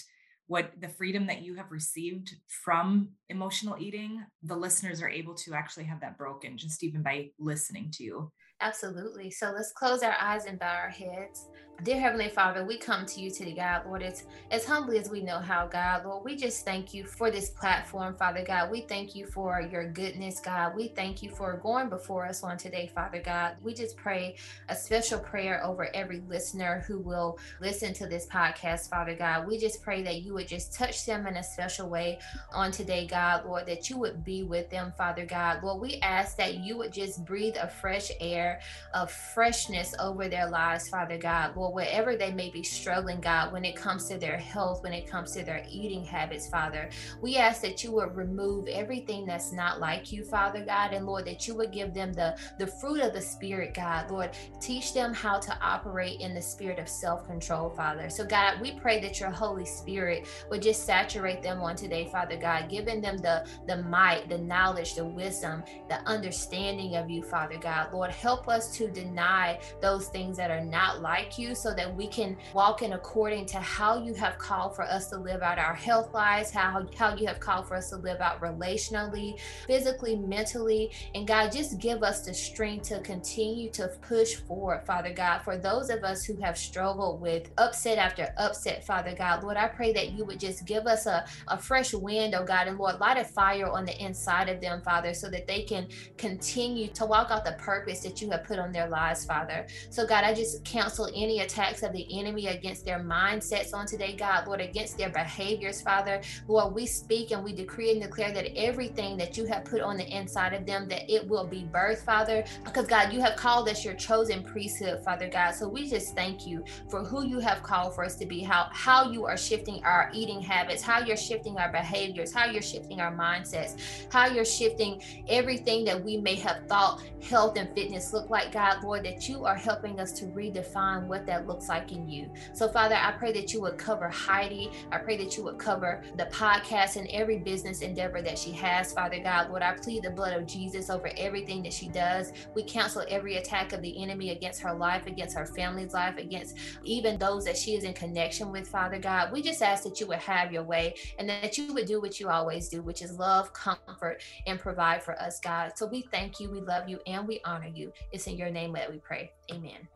what 0.52 0.70
the 0.78 0.88
freedom 0.88 1.26
that 1.26 1.40
you 1.40 1.54
have 1.54 1.72
received 1.72 2.34
from 2.46 3.08
emotional 3.30 3.74
eating, 3.80 4.22
the 4.42 4.54
listeners 4.54 5.00
are 5.00 5.08
able 5.08 5.34
to 5.34 5.54
actually 5.54 5.84
have 5.84 5.98
that 6.02 6.18
broken 6.18 6.58
just 6.58 6.84
even 6.84 7.02
by 7.02 7.30
listening 7.38 7.90
to 7.90 8.04
you. 8.04 8.30
Absolutely. 8.62 9.28
So 9.28 9.52
let's 9.54 9.72
close 9.72 10.04
our 10.04 10.14
eyes 10.20 10.44
and 10.44 10.56
bow 10.56 10.72
our 10.72 10.88
heads. 10.88 11.48
Dear 11.84 11.98
Heavenly 11.98 12.28
Father, 12.28 12.64
we 12.64 12.78
come 12.78 13.04
to 13.06 13.20
you 13.20 13.28
today, 13.28 13.54
God, 13.54 13.86
Lord, 13.86 14.04
as, 14.04 14.22
as 14.52 14.64
humbly 14.64 14.98
as 14.98 15.10
we 15.10 15.20
know 15.20 15.40
how, 15.40 15.66
God, 15.66 16.04
Lord, 16.04 16.24
we 16.24 16.36
just 16.36 16.64
thank 16.64 16.94
you 16.94 17.04
for 17.04 17.28
this 17.28 17.50
platform, 17.50 18.14
Father 18.14 18.44
God. 18.46 18.70
We 18.70 18.82
thank 18.82 19.16
you 19.16 19.26
for 19.26 19.60
your 19.60 19.90
goodness, 19.90 20.38
God. 20.38 20.76
We 20.76 20.88
thank 20.88 21.24
you 21.24 21.30
for 21.30 21.56
going 21.56 21.88
before 21.88 22.24
us 22.24 22.44
on 22.44 22.56
today, 22.56 22.88
Father 22.94 23.20
God. 23.20 23.56
We 23.64 23.74
just 23.74 23.96
pray 23.96 24.36
a 24.68 24.76
special 24.76 25.18
prayer 25.18 25.60
over 25.64 25.88
every 25.92 26.20
listener 26.28 26.84
who 26.86 27.00
will 27.00 27.36
listen 27.60 27.92
to 27.94 28.06
this 28.06 28.26
podcast, 28.26 28.88
Father 28.88 29.16
God. 29.16 29.48
We 29.48 29.58
just 29.58 29.82
pray 29.82 30.02
that 30.02 30.22
you 30.22 30.34
would 30.34 30.46
just 30.46 30.72
touch 30.72 31.04
them 31.04 31.26
in 31.26 31.36
a 31.38 31.42
special 31.42 31.88
way 31.88 32.20
on 32.54 32.70
today, 32.70 33.08
God, 33.08 33.44
Lord, 33.44 33.66
that 33.66 33.90
you 33.90 33.98
would 33.98 34.22
be 34.22 34.44
with 34.44 34.70
them, 34.70 34.92
Father 34.96 35.26
God. 35.26 35.64
Lord, 35.64 35.80
we 35.80 35.96
ask 35.96 36.36
that 36.36 36.58
you 36.58 36.76
would 36.76 36.92
just 36.92 37.24
breathe 37.24 37.56
a 37.60 37.66
fresh 37.66 38.12
air 38.20 38.51
of 38.94 39.10
freshness 39.10 39.94
over 39.98 40.28
their 40.28 40.48
lives, 40.48 40.88
Father 40.88 41.18
God. 41.18 41.56
Lord, 41.56 41.74
wherever 41.74 42.16
they 42.16 42.32
may 42.32 42.50
be 42.50 42.62
struggling, 42.62 43.20
God, 43.20 43.52
when 43.52 43.64
it 43.64 43.76
comes 43.76 44.08
to 44.08 44.18
their 44.18 44.36
health, 44.36 44.82
when 44.82 44.92
it 44.92 45.10
comes 45.10 45.32
to 45.32 45.44
their 45.44 45.64
eating 45.70 46.04
habits, 46.04 46.48
Father. 46.48 46.88
We 47.20 47.36
ask 47.36 47.62
that 47.62 47.84
you 47.84 47.92
would 47.92 48.16
remove 48.16 48.68
everything 48.68 49.26
that's 49.26 49.52
not 49.52 49.80
like 49.80 50.12
you, 50.12 50.24
Father 50.24 50.64
God, 50.64 50.92
and 50.92 51.06
Lord, 51.06 51.26
that 51.26 51.46
you 51.46 51.54
would 51.56 51.72
give 51.72 51.94
them 51.94 52.12
the, 52.12 52.36
the 52.58 52.66
fruit 52.66 53.00
of 53.00 53.12
the 53.12 53.20
Spirit, 53.20 53.74
God. 53.74 54.10
Lord, 54.10 54.30
teach 54.60 54.94
them 54.94 55.12
how 55.12 55.38
to 55.38 55.56
operate 55.60 56.20
in 56.20 56.34
the 56.34 56.42
spirit 56.42 56.78
of 56.78 56.88
self 56.88 57.26
control, 57.26 57.70
Father. 57.70 58.10
So, 58.10 58.24
God, 58.24 58.60
we 58.60 58.72
pray 58.72 59.00
that 59.00 59.20
your 59.20 59.30
Holy 59.30 59.64
Spirit 59.64 60.26
would 60.50 60.62
just 60.62 60.84
saturate 60.84 61.42
them 61.42 61.60
on 61.60 61.76
today, 61.76 62.08
Father 62.10 62.36
God, 62.36 62.68
giving 62.68 63.00
them 63.00 63.18
the, 63.18 63.46
the 63.66 63.82
might, 63.84 64.28
the 64.28 64.38
knowledge, 64.38 64.94
the 64.94 65.04
wisdom, 65.04 65.62
the 65.88 66.00
understanding 66.08 66.96
of 66.96 67.10
you, 67.10 67.22
Father 67.22 67.58
God. 67.58 67.92
Lord, 67.92 68.10
help 68.10 68.31
us 68.48 68.76
to 68.76 68.88
deny 68.88 69.58
those 69.80 70.08
things 70.08 70.36
that 70.36 70.50
are 70.50 70.64
not 70.64 71.00
like 71.00 71.38
you 71.38 71.54
so 71.54 71.74
that 71.74 71.94
we 71.94 72.06
can 72.06 72.36
walk 72.54 72.82
in 72.82 72.92
according 72.92 73.46
to 73.46 73.58
how 73.58 74.02
you 74.02 74.14
have 74.14 74.38
called 74.38 74.74
for 74.74 74.82
us 74.82 75.08
to 75.10 75.16
live 75.16 75.42
out 75.42 75.58
our 75.58 75.74
health 75.74 76.12
lives, 76.12 76.50
how, 76.50 76.86
how 76.96 77.14
you 77.16 77.26
have 77.26 77.40
called 77.40 77.66
for 77.66 77.76
us 77.76 77.90
to 77.90 77.96
live 77.96 78.20
out 78.20 78.40
relationally, 78.40 79.38
physically, 79.66 80.16
mentally. 80.16 80.90
And 81.14 81.26
God, 81.26 81.52
just 81.52 81.78
give 81.78 82.02
us 82.02 82.24
the 82.24 82.34
strength 82.34 82.88
to 82.88 83.00
continue 83.00 83.70
to 83.70 83.88
push 84.02 84.34
forward, 84.34 84.84
Father 84.86 85.12
God. 85.12 85.40
For 85.42 85.56
those 85.56 85.90
of 85.90 86.04
us 86.04 86.24
who 86.24 86.36
have 86.40 86.56
struggled 86.58 87.20
with 87.20 87.50
upset 87.58 87.98
after 87.98 88.32
upset, 88.38 88.84
Father 88.84 89.14
God, 89.16 89.42
Lord, 89.42 89.56
I 89.56 89.68
pray 89.68 89.92
that 89.92 90.12
you 90.12 90.24
would 90.24 90.40
just 90.40 90.66
give 90.66 90.86
us 90.86 91.06
a, 91.06 91.24
a 91.48 91.58
fresh 91.58 91.94
wind, 91.94 92.34
oh 92.34 92.44
God, 92.44 92.66
and 92.66 92.78
Lord, 92.78 93.00
light 93.00 93.18
a 93.18 93.24
fire 93.24 93.68
on 93.68 93.84
the 93.84 94.02
inside 94.02 94.48
of 94.48 94.60
them, 94.60 94.82
Father, 94.82 95.14
so 95.14 95.28
that 95.30 95.46
they 95.46 95.62
can 95.62 95.88
continue 96.16 96.88
to 96.88 97.06
walk 97.06 97.30
out 97.30 97.44
the 97.44 97.52
purpose 97.52 98.00
that 98.00 98.20
you 98.20 98.21
have 98.30 98.44
put 98.44 98.58
on 98.58 98.72
their 98.72 98.88
lives, 98.88 99.24
Father. 99.24 99.66
So, 99.90 100.06
God, 100.06 100.24
I 100.24 100.34
just 100.34 100.64
counsel 100.64 101.08
any 101.14 101.40
attacks 101.40 101.82
of 101.82 101.92
the 101.92 102.06
enemy 102.18 102.48
against 102.48 102.84
their 102.84 103.00
mindsets 103.00 103.74
on 103.74 103.86
today, 103.86 104.14
God, 104.14 104.46
Lord, 104.46 104.60
against 104.60 104.98
their 104.98 105.10
behaviors, 105.10 105.80
Father. 105.80 106.20
Lord, 106.48 106.74
we 106.74 106.86
speak 106.86 107.30
and 107.30 107.42
we 107.42 107.52
decree 107.52 107.92
and 107.92 108.00
declare 108.00 108.32
that 108.32 108.56
everything 108.56 109.16
that 109.18 109.36
you 109.36 109.44
have 109.46 109.64
put 109.64 109.80
on 109.80 109.96
the 109.96 110.06
inside 110.06 110.52
of 110.52 110.66
them, 110.66 110.88
that 110.88 111.10
it 111.12 111.26
will 111.26 111.46
be 111.46 111.64
birth, 111.64 112.04
Father. 112.04 112.44
Because, 112.64 112.86
God, 112.86 113.12
you 113.12 113.20
have 113.20 113.36
called 113.36 113.68
us 113.68 113.84
your 113.84 113.94
chosen 113.94 114.42
priesthood, 114.42 115.02
Father 115.04 115.28
God. 115.28 115.52
So 115.52 115.68
we 115.68 115.88
just 115.88 116.14
thank 116.14 116.46
you 116.46 116.64
for 116.90 117.04
who 117.04 117.26
you 117.26 117.38
have 117.38 117.62
called 117.62 117.94
for 117.94 118.04
us 118.04 118.16
to 118.16 118.26
be, 118.26 118.40
how, 118.40 118.68
how 118.72 119.10
you 119.10 119.26
are 119.26 119.36
shifting 119.36 119.82
our 119.84 120.10
eating 120.12 120.40
habits, 120.40 120.82
how 120.82 121.00
you're 121.00 121.16
shifting 121.16 121.58
our 121.58 121.70
behaviors, 121.70 122.32
how 122.32 122.46
you're 122.46 122.62
shifting 122.62 123.00
our 123.00 123.14
mindsets, 123.14 123.76
how 124.12 124.26
you're 124.26 124.44
shifting 124.44 125.02
everything 125.28 125.84
that 125.84 126.02
we 126.02 126.16
may 126.16 126.34
have 126.34 126.66
thought 126.68 127.02
health 127.22 127.56
and 127.56 127.72
fitness 127.74 128.11
look 128.12 128.30
like, 128.30 128.52
God, 128.52 128.82
Lord, 128.82 129.04
that 129.04 129.28
you 129.28 129.44
are 129.44 129.54
helping 129.54 130.00
us 130.00 130.12
to 130.12 130.26
redefine 130.26 131.06
what 131.06 131.26
that 131.26 131.46
looks 131.46 131.68
like 131.68 131.92
in 131.92 132.08
you. 132.08 132.30
So, 132.52 132.68
Father, 132.68 132.94
I 132.94 133.12
pray 133.12 133.32
that 133.32 133.52
you 133.52 133.60
would 133.62 133.78
cover 133.78 134.08
Heidi. 134.08 134.70
I 134.90 134.98
pray 134.98 135.16
that 135.18 135.36
you 135.36 135.44
would 135.44 135.58
cover 135.58 136.02
the 136.16 136.26
podcast 136.26 136.96
and 136.96 137.08
every 137.10 137.38
business 137.38 137.80
endeavor 137.80 138.22
that 138.22 138.38
she 138.38 138.52
has, 138.52 138.92
Father 138.92 139.20
God. 139.20 139.50
Lord, 139.50 139.62
I 139.62 139.72
plead 139.72 140.02
the 140.02 140.10
blood 140.10 140.32
of 140.34 140.46
Jesus 140.46 140.90
over 140.90 141.10
everything 141.16 141.62
that 141.62 141.72
she 141.72 141.88
does. 141.88 142.32
We 142.54 142.62
cancel 142.64 143.04
every 143.08 143.36
attack 143.36 143.72
of 143.72 143.82
the 143.82 144.02
enemy 144.02 144.30
against 144.30 144.60
her 144.62 144.74
life, 144.74 145.06
against 145.06 145.36
her 145.36 145.46
family's 145.46 145.92
life, 145.92 146.16
against 146.16 146.56
even 146.84 147.18
those 147.18 147.44
that 147.44 147.56
she 147.56 147.74
is 147.74 147.84
in 147.84 147.94
connection 147.94 148.50
with, 148.50 148.68
Father 148.68 148.98
God. 148.98 149.32
We 149.32 149.42
just 149.42 149.62
ask 149.62 149.84
that 149.84 150.00
you 150.00 150.06
would 150.06 150.18
have 150.18 150.52
your 150.52 150.64
way 150.64 150.94
and 151.18 151.28
that 151.28 151.56
you 151.58 151.72
would 151.74 151.86
do 151.86 152.00
what 152.00 152.20
you 152.20 152.28
always 152.28 152.68
do, 152.68 152.82
which 152.82 153.02
is 153.02 153.18
love, 153.18 153.52
comfort, 153.52 154.22
and 154.46 154.58
provide 154.58 155.02
for 155.02 155.20
us, 155.20 155.40
God. 155.40 155.72
So 155.76 155.86
we 155.86 156.02
thank 156.02 156.40
you, 156.40 156.50
we 156.50 156.60
love 156.60 156.88
you, 156.88 156.98
and 157.06 157.26
we 157.26 157.40
honor 157.44 157.70
you. 157.72 157.92
It's 158.10 158.26
in 158.26 158.36
your 158.36 158.50
name 158.50 158.72
that 158.72 158.90
we 158.90 158.98
pray. 158.98 159.32
Amen. 159.52 159.88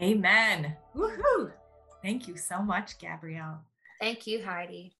Amen. 0.00 0.76
Woohoo. 0.96 1.52
Thank 2.02 2.28
you 2.28 2.36
so 2.36 2.60
much, 2.60 2.98
Gabrielle. 2.98 3.60
Thank 4.00 4.26
you, 4.26 4.44
Heidi. 4.44 4.94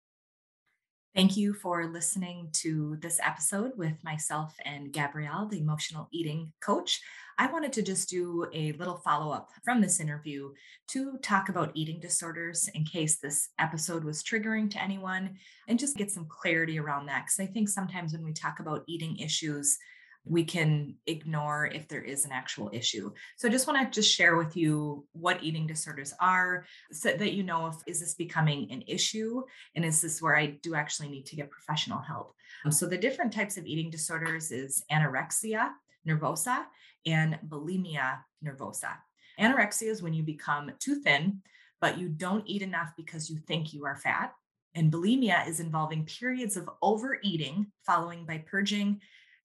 Thank 1.14 1.36
you 1.36 1.52
for 1.54 1.86
listening 1.86 2.48
to 2.54 2.96
this 3.00 3.18
episode 3.24 3.72
with 3.76 3.96
myself 4.04 4.54
and 4.64 4.92
Gabrielle, 4.92 5.48
the 5.48 5.58
emotional 5.58 6.08
eating 6.12 6.52
coach. 6.60 7.00
I 7.38 7.50
wanted 7.50 7.72
to 7.72 7.82
just 7.82 8.08
do 8.08 8.46
a 8.52 8.72
little 8.72 8.98
follow 8.98 9.32
up 9.32 9.50
from 9.64 9.80
this 9.80 10.00
interview 10.00 10.52
to 10.88 11.18
talk 11.18 11.48
about 11.48 11.72
eating 11.74 11.98
disorders 11.98 12.68
in 12.74 12.84
case 12.84 13.18
this 13.18 13.48
episode 13.58 14.04
was 14.04 14.22
triggering 14.22 14.70
to 14.70 14.82
anyone 14.82 15.38
and 15.68 15.78
just 15.78 15.96
get 15.96 16.10
some 16.10 16.26
clarity 16.28 16.78
around 16.78 17.06
that. 17.06 17.24
Because 17.24 17.40
I 17.40 17.46
think 17.46 17.68
sometimes 17.68 18.12
when 18.12 18.24
we 18.24 18.32
talk 18.32 18.60
about 18.60 18.84
eating 18.86 19.16
issues, 19.16 19.78
we 20.28 20.44
can 20.44 20.94
ignore 21.06 21.66
if 21.66 21.88
there 21.88 22.02
is 22.02 22.24
an 22.24 22.32
actual 22.32 22.70
issue. 22.72 23.12
So 23.36 23.48
I 23.48 23.50
just 23.50 23.66
want 23.66 23.80
to 23.80 24.00
just 24.00 24.14
share 24.14 24.36
with 24.36 24.56
you 24.56 25.06
what 25.12 25.42
eating 25.42 25.66
disorders 25.66 26.12
are 26.20 26.66
so 26.92 27.12
that 27.12 27.32
you 27.32 27.42
know 27.42 27.66
if 27.66 27.76
is 27.86 28.00
this 28.00 28.14
becoming 28.14 28.70
an 28.70 28.82
issue 28.86 29.42
and 29.74 29.84
is 29.84 30.00
this 30.00 30.20
where 30.20 30.36
I 30.36 30.58
do 30.62 30.74
actually 30.74 31.08
need 31.08 31.26
to 31.26 31.36
get 31.36 31.50
professional 31.50 31.98
help. 31.98 32.34
Um, 32.64 32.72
so 32.72 32.86
the 32.86 32.98
different 32.98 33.32
types 33.32 33.56
of 33.56 33.66
eating 33.66 33.90
disorders 33.90 34.50
is 34.50 34.84
anorexia 34.92 35.70
nervosa 36.06 36.64
and 37.06 37.38
bulimia 37.46 38.18
nervosa. 38.44 38.96
Anorexia 39.40 39.88
is 39.88 40.02
when 40.02 40.14
you 40.14 40.22
become 40.22 40.72
too 40.78 40.96
thin 40.96 41.42
but 41.80 41.98
you 41.98 42.08
don't 42.08 42.46
eat 42.46 42.62
enough 42.62 42.92
because 42.96 43.30
you 43.30 43.38
think 43.38 43.72
you 43.72 43.84
are 43.86 43.96
fat. 43.96 44.32
And 44.74 44.92
bulimia 44.92 45.48
is 45.48 45.60
involving 45.60 46.04
periods 46.04 46.56
of 46.56 46.68
overeating 46.82 47.66
following 47.86 48.26
by 48.26 48.38
purging 48.38 49.00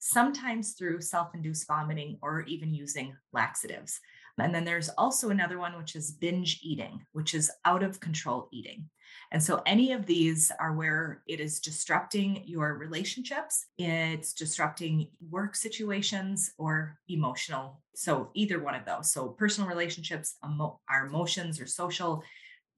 sometimes 0.06 0.74
through 0.74 1.00
self 1.00 1.34
induced 1.34 1.66
vomiting 1.66 2.18
or 2.22 2.42
even 2.42 2.74
using 2.74 3.16
laxatives. 3.32 4.02
And 4.38 4.54
then 4.54 4.66
there's 4.66 4.90
also 4.90 5.30
another 5.30 5.58
one, 5.58 5.78
which 5.78 5.96
is 5.96 6.12
binge 6.12 6.60
eating, 6.62 7.06
which 7.14 7.34
is 7.34 7.50
out 7.64 7.84
of 7.84 8.02
control 8.02 8.50
eating. 8.52 8.90
And 9.32 9.42
so 9.42 9.62
any 9.66 9.94
of 9.94 10.06
these 10.06 10.52
are 10.60 10.74
where 10.74 11.24
it 11.28 11.40
is 11.40 11.62
disrupting 11.62 12.44
your 12.46 12.74
relationships, 12.78 13.66
it's 13.78 14.34
disrupting 14.34 15.08
work 15.30 15.56
situations 15.56 16.52
or 16.58 16.98
emotional. 17.08 17.82
So 17.96 18.30
either 18.34 18.60
one 18.60 18.76
of 18.76 18.86
those. 18.86 19.14
So 19.14 19.30
personal 19.30 19.70
relationships, 19.70 20.36
emo- 20.44 20.82
our 20.90 21.06
emotions 21.06 21.62
or 21.62 21.66
social 21.66 22.24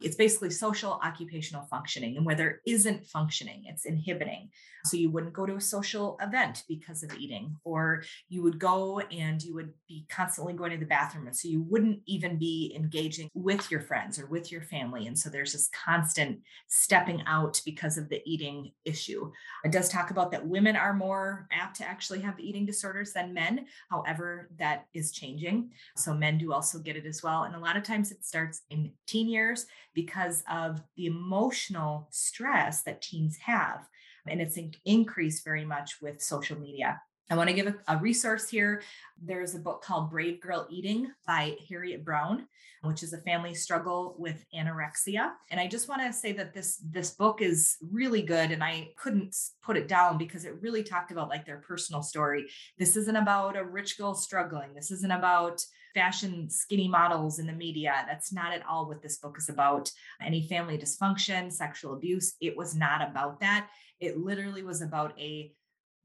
it's 0.01 0.15
basically 0.15 0.49
social 0.49 0.99
occupational 1.03 1.65
functioning. 1.65 2.17
And 2.17 2.25
where 2.25 2.36
there 2.36 2.62
isn't 2.67 3.05
functioning, 3.08 3.63
it's 3.65 3.86
inhibiting. 3.86 4.49
So 4.86 4.97
you 4.97 5.10
wouldn't 5.10 5.34
go 5.34 5.45
to 5.45 5.55
a 5.55 5.62
social 5.62 6.17
event 6.21 6.63
because 6.67 7.01
of 7.01 7.17
eating, 7.17 7.55
or 7.63 8.03
you 8.29 8.43
would 8.43 8.60
go 8.60 8.99
and 8.99 9.41
you 9.41 9.55
would 9.55 9.73
be 9.88 10.05
constantly 10.10 10.53
going 10.53 10.71
to 10.71 10.77
the 10.77 10.86
bathroom. 10.86 11.25
And 11.25 11.36
so 11.36 11.47
you 11.47 11.63
wouldn't 11.63 12.01
even 12.05 12.38
be 12.38 12.73
engaging 12.75 13.29
with 13.34 13.71
your 13.71 13.81
friends 13.81 14.19
or 14.19 14.27
with 14.27 14.51
your 14.51 14.62
family. 14.62 15.08
And 15.08 15.17
so 15.17 15.29
there's 15.29 15.53
this 15.53 15.69
constant 15.69 16.39
stepping 16.67 17.23
out 17.25 17.60
because 17.65 17.97
of 17.97 18.10
the 18.10 18.21
eating 18.25 18.71
issue. 18.84 19.31
It 19.63 19.71
does 19.71 19.89
talk 19.89 20.12
about 20.12 20.29
that 20.31 20.45
women 20.45 20.75
are 20.75 20.93
more 20.93 21.47
apt 21.51 21.77
to 21.77 21.88
actually 21.88 22.19
have 22.21 22.39
eating 22.39 22.65
disorders 22.65 23.13
than 23.13 23.34
men. 23.34 23.65
However, 23.89 24.49
that 24.60 24.86
is 24.93 25.12
changing. 25.12 25.71
So 25.95 26.13
men 26.13 26.38
do 26.38 26.53
also 26.53 26.77
get 26.77 26.95
it 26.95 27.08
as 27.08 27.23
well. 27.23 27.43
And 27.43 27.55
a 27.55 27.60
lot 27.60 27.77
of 27.77 27.84
times 27.84 28.12
it 28.12 28.23
starts 28.23 28.62
in 28.69 28.91
teen 29.08 29.27
years 29.27 29.65
because 29.95 30.43
of 30.51 30.84
the 30.95 31.08
emotional 31.08 32.08
stress 32.12 32.84
that 32.84 33.01
teens 33.01 33.38
have. 33.38 33.88
And 34.27 34.41
it's 34.41 34.60
increased 34.86 35.43
very 35.43 35.65
much 35.65 36.01
with 36.01 36.21
social 36.21 36.60
media. 36.60 37.01
I 37.29 37.36
want 37.36 37.49
to 37.49 37.55
give 37.55 37.67
a, 37.67 37.75
a, 37.88 37.97
resource 37.97 38.49
here. 38.49 38.84
There's 39.19 39.55
a 39.55 39.60
book 39.60 39.81
called 39.81 40.12
Brave 40.12 40.39
Girl 40.41 40.67
Eating 40.69 41.12
by 41.25 41.55
Harriet 41.67 42.05
Brown, 42.05 42.47
which 42.84 43.01
is 43.01 43.13
a 43.13 43.21
family 43.21 43.55
struggle 43.55 44.15
with 44.19 44.45
anorexia. 44.55 45.31
And 45.49 45.60
I 45.60 45.67
just 45.67 45.89
want 45.89 46.03
to 46.03 46.13
say 46.13 46.34
that 46.34 46.53
this 46.53 46.79
this 46.91 47.12
book 47.12 47.41
is 47.41 47.77
really 47.91 48.21
good 48.21 48.51
and 48.51 48.63
I 48.63 48.89
couldn't 48.95 49.36
put 49.63 49.75
it 49.75 49.88
down 49.88 50.19
because 50.19 50.45
it 50.45 50.62
really 50.62 50.84
talked 50.84 51.12
about 51.12 51.29
like 51.29 51.47
their 51.47 51.58
personal 51.58 52.03
story. 52.03 52.45
This 52.77 52.95
isn't 52.95 53.15
about 53.15 53.58
a 53.58 53.63
rich 53.63 53.97
girl 53.97 54.13
struggling. 54.13 54.75
This 54.75 54.91
isn't 54.91 55.12
about 55.12 55.65
fashion 55.95 56.49
skinny 56.49 56.88
models 56.88 57.39
in 57.39 57.47
the 57.47 57.53
media. 57.53 58.05
That's 58.08 58.31
not 58.31 58.53
at 58.53 58.65
all 58.67 58.88
what 58.88 59.01
this 59.01 59.17
book 59.17 59.38
is 59.39 59.49
about. 59.49 59.89
Any 60.21 60.47
family 60.47 60.77
dysfunction, 60.77 61.51
sexual 61.51 61.93
abuse, 61.93 62.36
it 62.41 62.55
was 62.55 62.75
not 62.75 63.01
about 63.01 63.39
that. 63.39 63.69
It 63.99 64.19
literally 64.19 64.62
was 64.62 64.81
about 64.81 65.19
a 65.19 65.51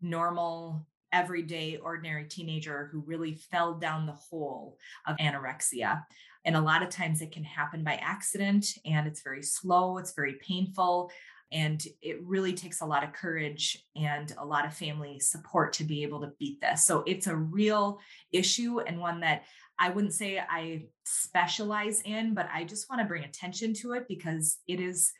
normal, 0.00 0.86
everyday, 1.12 1.76
ordinary 1.76 2.24
teenager 2.24 2.88
who 2.90 3.00
really 3.00 3.34
fell 3.34 3.74
down 3.74 4.06
the 4.06 4.12
hole 4.12 4.78
of 5.06 5.16
anorexia. 5.18 6.04
And 6.44 6.56
a 6.56 6.60
lot 6.60 6.82
of 6.82 6.88
times 6.88 7.20
it 7.20 7.32
can 7.32 7.44
happen 7.44 7.84
by 7.84 7.94
accident 7.94 8.66
and 8.86 9.06
it's 9.06 9.22
very 9.22 9.42
slow, 9.42 9.98
it's 9.98 10.14
very 10.14 10.34
painful. 10.34 11.10
And 11.52 11.84
it 12.00 12.22
really 12.22 12.52
takes 12.52 12.80
a 12.80 12.86
lot 12.86 13.02
of 13.02 13.12
courage 13.12 13.84
and 13.96 14.32
a 14.38 14.46
lot 14.46 14.64
of 14.64 14.72
family 14.72 15.18
support 15.18 15.72
to 15.74 15.84
be 15.84 16.04
able 16.04 16.20
to 16.20 16.32
beat 16.38 16.60
this. 16.60 16.86
So 16.86 17.02
it's 17.08 17.26
a 17.26 17.34
real 17.34 17.98
issue 18.32 18.78
and 18.80 19.00
one 19.00 19.20
that 19.20 19.42
I 19.80 19.88
wouldn't 19.88 20.12
say 20.12 20.38
I 20.38 20.84
specialize 21.04 22.02
in, 22.02 22.34
but 22.34 22.48
I 22.52 22.64
just 22.64 22.88
want 22.90 23.00
to 23.00 23.08
bring 23.08 23.24
attention 23.24 23.72
to 23.74 23.94
it 23.94 24.06
because 24.08 24.58
it 24.68 24.78
is 24.78 25.10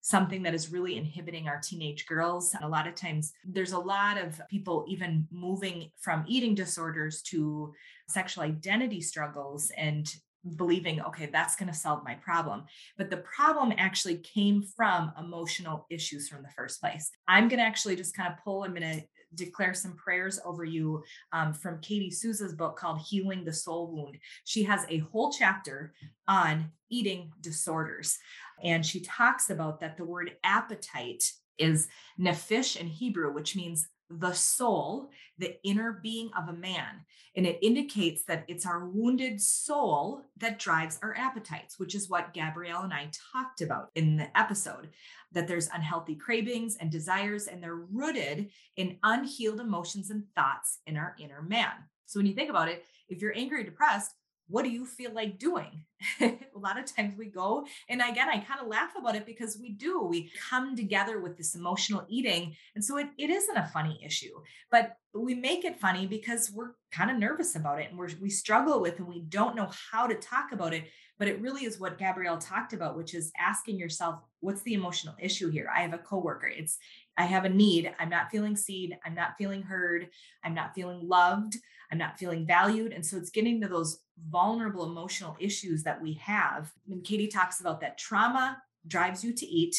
something 0.00 0.42
that 0.42 0.54
is 0.54 0.72
really 0.72 0.96
inhibiting 0.96 1.48
our 1.48 1.60
teenage 1.60 2.06
girls. 2.06 2.54
A 2.60 2.68
lot 2.68 2.88
of 2.88 2.94
times, 2.94 3.32
there's 3.44 3.72
a 3.72 3.78
lot 3.78 4.18
of 4.18 4.40
people 4.50 4.84
even 4.88 5.26
moving 5.30 5.90
from 6.00 6.24
eating 6.26 6.54
disorders 6.54 7.22
to 7.22 7.72
sexual 8.08 8.42
identity 8.42 9.00
struggles 9.00 9.70
and 9.76 10.12
believing, 10.56 11.00
okay, 11.02 11.26
that's 11.26 11.56
going 11.56 11.70
to 11.70 11.78
solve 11.78 12.04
my 12.04 12.14
problem. 12.14 12.64
But 12.96 13.10
the 13.10 13.18
problem 13.18 13.72
actually 13.76 14.18
came 14.18 14.62
from 14.62 15.12
emotional 15.18 15.86
issues 15.90 16.28
from 16.28 16.42
the 16.42 16.50
first 16.56 16.80
place. 16.80 17.10
I'm 17.26 17.48
going 17.48 17.58
to 17.58 17.66
actually 17.66 17.96
just 17.96 18.16
kind 18.16 18.32
of 18.32 18.42
pull, 18.42 18.64
I'm 18.64 18.74
going 18.74 19.00
to 19.00 19.02
declare 19.34 19.74
some 19.74 19.94
prayers 19.94 20.40
over 20.44 20.64
you 20.64 21.02
um, 21.32 21.52
from 21.52 21.80
Katie 21.80 22.10
Souza's 22.10 22.54
book 22.54 22.76
called 22.76 23.00
Healing 23.00 23.44
the 23.44 23.52
Soul 23.52 23.92
Wound. 23.92 24.18
She 24.44 24.62
has 24.64 24.84
a 24.88 24.98
whole 24.98 25.30
chapter 25.30 25.92
on 26.26 26.70
eating 26.90 27.30
disorders. 27.40 28.18
And 28.62 28.84
she 28.84 29.00
talks 29.00 29.50
about 29.50 29.80
that 29.80 29.96
the 29.96 30.04
word 30.04 30.32
appetite 30.44 31.24
is 31.58 31.88
nephesh 32.18 32.76
in 32.76 32.86
Hebrew, 32.86 33.32
which 33.32 33.56
means 33.56 33.88
the 34.10 34.32
soul, 34.32 35.10
the 35.38 35.56
inner 35.64 36.00
being 36.02 36.30
of 36.36 36.48
a 36.48 36.52
man. 36.52 37.04
And 37.36 37.46
it 37.46 37.58
indicates 37.62 38.24
that 38.24 38.44
it's 38.48 38.66
our 38.66 38.88
wounded 38.88 39.40
soul 39.40 40.22
that 40.38 40.58
drives 40.58 40.98
our 41.02 41.14
appetites, 41.16 41.78
which 41.78 41.94
is 41.94 42.08
what 42.08 42.32
Gabrielle 42.32 42.82
and 42.82 42.92
I 42.92 43.10
talked 43.32 43.60
about 43.60 43.90
in 43.94 44.16
the 44.16 44.38
episode 44.38 44.88
that 45.32 45.46
there's 45.46 45.68
unhealthy 45.68 46.14
cravings 46.14 46.76
and 46.80 46.90
desires, 46.90 47.46
and 47.46 47.62
they're 47.62 47.74
rooted 47.74 48.50
in 48.76 48.98
unhealed 49.02 49.60
emotions 49.60 50.10
and 50.10 50.24
thoughts 50.34 50.78
in 50.86 50.96
our 50.96 51.14
inner 51.20 51.42
man. 51.42 51.72
So 52.06 52.18
when 52.18 52.26
you 52.26 52.34
think 52.34 52.50
about 52.50 52.68
it, 52.68 52.84
if 53.08 53.20
you're 53.20 53.36
angry 53.36 53.60
or 53.60 53.64
depressed, 53.64 54.14
what 54.48 54.64
do 54.64 54.70
you 54.70 54.86
feel 54.86 55.12
like 55.12 55.38
doing? 55.38 55.84
a 56.20 56.38
lot 56.54 56.78
of 56.78 56.86
times 56.86 57.14
we 57.18 57.26
go, 57.26 57.66
and 57.88 58.00
again, 58.00 58.28
I 58.28 58.38
kind 58.38 58.60
of 58.60 58.68
laugh 58.68 58.92
about 58.98 59.16
it 59.16 59.26
because 59.26 59.58
we 59.60 59.70
do. 59.70 60.02
We 60.02 60.30
come 60.48 60.74
together 60.76 61.20
with 61.20 61.36
this 61.36 61.54
emotional 61.54 62.04
eating. 62.08 62.54
And 62.74 62.84
so 62.84 62.96
it, 62.98 63.08
it 63.18 63.30
isn't 63.30 63.56
a 63.56 63.70
funny 63.72 64.00
issue, 64.04 64.34
but 64.70 64.96
we 65.14 65.34
make 65.34 65.64
it 65.64 65.80
funny 65.80 66.06
because 66.06 66.50
we're 66.50 66.72
kind 66.92 67.10
of 67.10 67.18
nervous 67.18 67.56
about 67.56 67.80
it 67.80 67.90
and 67.90 67.98
we're, 67.98 68.10
we 68.20 68.30
struggle 68.30 68.80
with 68.80 68.98
and 68.98 69.08
we 69.08 69.20
don't 69.20 69.56
know 69.56 69.70
how 69.90 70.06
to 70.06 70.14
talk 70.14 70.52
about 70.52 70.72
it. 70.72 70.84
But 71.18 71.26
it 71.26 71.40
really 71.40 71.64
is 71.64 71.80
what 71.80 71.98
Gabrielle 71.98 72.38
talked 72.38 72.72
about, 72.72 72.96
which 72.96 73.12
is 73.12 73.32
asking 73.38 73.76
yourself, 73.76 74.20
what's 74.38 74.62
the 74.62 74.74
emotional 74.74 75.16
issue 75.18 75.50
here? 75.50 75.68
I 75.74 75.80
have 75.80 75.92
a 75.92 75.98
coworker. 75.98 76.46
It's, 76.46 76.78
I 77.18 77.24
have 77.24 77.44
a 77.44 77.48
need. 77.50 77.92
I'm 77.98 78.08
not 78.08 78.30
feeling 78.30 78.56
seen. 78.56 78.96
I'm 79.04 79.14
not 79.14 79.36
feeling 79.36 79.62
heard. 79.62 80.08
I'm 80.44 80.54
not 80.54 80.74
feeling 80.74 81.00
loved. 81.06 81.56
I'm 81.90 81.98
not 81.98 82.18
feeling 82.18 82.46
valued. 82.46 82.92
And 82.92 83.04
so 83.04 83.16
it's 83.16 83.30
getting 83.30 83.60
to 83.60 83.68
those 83.68 84.00
vulnerable 84.30 84.84
emotional 84.84 85.36
issues 85.40 85.82
that 85.82 86.00
we 86.00 86.14
have. 86.14 86.70
And 86.88 87.02
Katie 87.02 87.26
talks 87.26 87.60
about 87.60 87.80
that 87.80 87.98
trauma 87.98 88.62
drives 88.86 89.24
you 89.24 89.32
to 89.32 89.46
eat. 89.46 89.76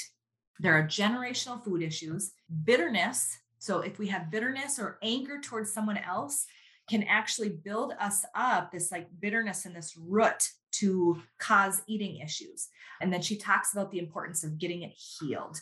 There 0.60 0.74
are 0.74 0.84
generational 0.84 1.64
food 1.64 1.82
issues, 1.82 2.34
bitterness. 2.66 3.38
So 3.60 3.80
if 3.80 4.00
we 4.00 4.08
have 4.08 4.30
bitterness 4.30 4.78
or 4.78 5.00
anger 5.02 5.40
towards 5.40 5.72
someone 5.72 5.98
else, 5.98 6.46
can 6.90 7.04
actually 7.04 7.50
build 7.50 7.94
us 8.00 8.26
up 8.36 8.72
this 8.72 8.92
like 8.92 9.08
bitterness 9.20 9.66
and 9.66 9.76
this 9.76 9.96
root 9.96 10.50
to 10.72 11.22
cause 11.38 11.84
eating 11.88 12.18
issues. 12.18 12.68
And 13.00 13.14
then 13.14 13.22
she 13.22 13.38
talks 13.38 13.74
about 13.74 13.92
the 13.92 14.00
importance 14.00 14.44
of 14.44 14.58
getting 14.58 14.82
it 14.82 14.92
healed. 14.92 15.62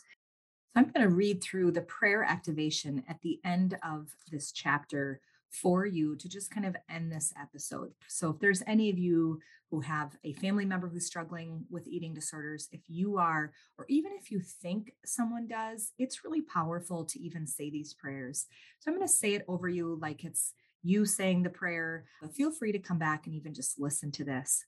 I'm 0.77 0.91
going 0.91 1.09
to 1.09 1.15
read 1.15 1.41
through 1.41 1.71
the 1.71 1.81
prayer 1.81 2.23
activation 2.23 3.03
at 3.09 3.19
the 3.23 3.39
end 3.43 3.79
of 3.83 4.11
this 4.31 4.51
chapter 4.51 5.19
for 5.49 5.87
you 5.87 6.15
to 6.15 6.29
just 6.29 6.51
kind 6.51 6.67
of 6.67 6.75
end 6.87 7.11
this 7.11 7.33
episode. 7.41 7.93
So, 8.07 8.29
if 8.29 8.39
there's 8.39 8.61
any 8.67 8.91
of 8.91 8.99
you 8.99 9.39
who 9.71 9.79
have 9.79 10.15
a 10.23 10.33
family 10.33 10.65
member 10.65 10.87
who's 10.87 11.07
struggling 11.07 11.65
with 11.71 11.87
eating 11.87 12.13
disorders, 12.13 12.69
if 12.71 12.81
you 12.87 13.17
are, 13.17 13.53
or 13.79 13.87
even 13.89 14.11
if 14.19 14.29
you 14.29 14.39
think 14.39 14.93
someone 15.03 15.47
does, 15.47 15.93
it's 15.97 16.23
really 16.23 16.43
powerful 16.43 17.05
to 17.05 17.19
even 17.19 17.47
say 17.47 17.71
these 17.71 17.95
prayers. 17.95 18.45
So, 18.77 18.91
I'm 18.91 18.97
going 18.97 19.07
to 19.07 19.11
say 19.11 19.33
it 19.33 19.45
over 19.47 19.67
you 19.67 19.97
like 19.99 20.25
it's 20.25 20.53
you 20.83 21.07
saying 21.07 21.41
the 21.41 21.49
prayer, 21.49 22.05
but 22.21 22.35
feel 22.35 22.51
free 22.51 22.71
to 22.71 22.77
come 22.77 22.99
back 22.99 23.25
and 23.25 23.33
even 23.33 23.55
just 23.55 23.79
listen 23.79 24.11
to 24.11 24.23
this. 24.23 24.63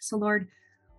So, 0.00 0.16
Lord, 0.16 0.48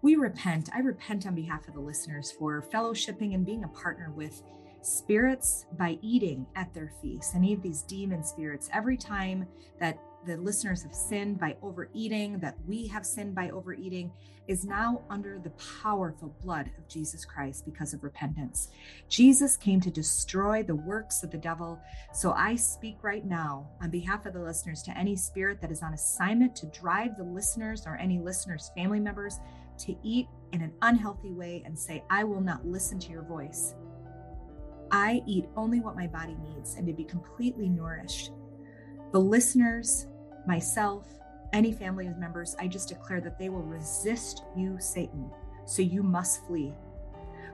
we 0.03 0.15
repent. 0.15 0.69
I 0.75 0.79
repent 0.79 1.25
on 1.25 1.33
behalf 1.33 1.67
of 1.67 1.73
the 1.73 1.79
listeners 1.79 2.31
for 2.31 2.61
fellowshipping 2.61 3.33
and 3.33 3.45
being 3.45 3.63
a 3.63 3.69
partner 3.69 4.11
with 4.15 4.43
spirits 4.81 5.65
by 5.77 5.97
eating 6.01 6.45
at 6.57 6.73
their 6.73 6.91
feast, 7.01 7.33
any 7.35 7.53
of 7.53 7.61
these 7.61 7.83
demon 7.83 8.21
spirits, 8.21 8.69
every 8.73 8.97
time 8.97 9.47
that 9.79 9.97
the 10.25 10.35
listeners 10.37 10.83
have 10.83 10.93
sinned 10.93 11.39
by 11.39 11.55
overeating, 11.61 12.39
that 12.39 12.57
we 12.67 12.87
have 12.87 13.05
sinned 13.05 13.33
by 13.33 13.49
overeating, 13.49 14.11
is 14.47 14.65
now 14.65 15.01
under 15.09 15.39
the 15.39 15.51
powerful 15.81 16.35
blood 16.41 16.69
of 16.77 16.87
Jesus 16.89 17.23
Christ 17.23 17.65
because 17.65 17.93
of 17.93 18.03
repentance. 18.03 18.69
Jesus 19.07 19.55
came 19.55 19.79
to 19.81 19.89
destroy 19.89 20.63
the 20.63 20.75
works 20.75 21.23
of 21.23 21.31
the 21.31 21.37
devil. 21.37 21.79
So 22.13 22.33
I 22.33 22.55
speak 22.55 22.97
right 23.03 23.25
now 23.25 23.69
on 23.81 23.89
behalf 23.89 24.25
of 24.25 24.33
the 24.33 24.41
listeners 24.41 24.81
to 24.83 24.97
any 24.97 25.15
spirit 25.15 25.61
that 25.61 25.71
is 25.71 25.81
on 25.81 25.93
assignment 25.93 26.57
to 26.57 26.65
drive 26.67 27.15
the 27.15 27.23
listeners 27.23 27.83
or 27.85 27.95
any 27.95 28.19
listeners' 28.19 28.71
family 28.75 28.99
members 28.99 29.39
to 29.79 29.95
eat 30.03 30.27
in 30.51 30.61
an 30.61 30.73
unhealthy 30.81 31.31
way 31.31 31.63
and 31.65 31.77
say, 31.77 32.03
I 32.09 32.23
will 32.23 32.41
not 32.41 32.65
listen 32.65 32.99
to 32.99 33.11
your 33.11 33.23
voice. 33.23 33.75
I 34.91 35.23
eat 35.25 35.45
only 35.57 35.79
what 35.79 35.95
my 35.95 36.07
body 36.07 36.37
needs 36.41 36.75
and 36.75 36.85
to 36.85 36.93
be 36.93 37.03
completely 37.03 37.67
nourished. 37.67 38.31
The 39.11 39.19
listeners, 39.19 40.07
myself, 40.45 41.07
any 41.51 41.71
family 41.71 42.07
members, 42.17 42.55
I 42.59 42.67
just 42.67 42.89
declare 42.89 43.21
that 43.21 43.39
they 43.39 43.49
will 43.49 43.63
resist 43.63 44.43
you, 44.55 44.77
Satan. 44.79 45.29
So 45.65 45.81
you 45.81 46.03
must 46.03 46.45
flee. 46.45 46.73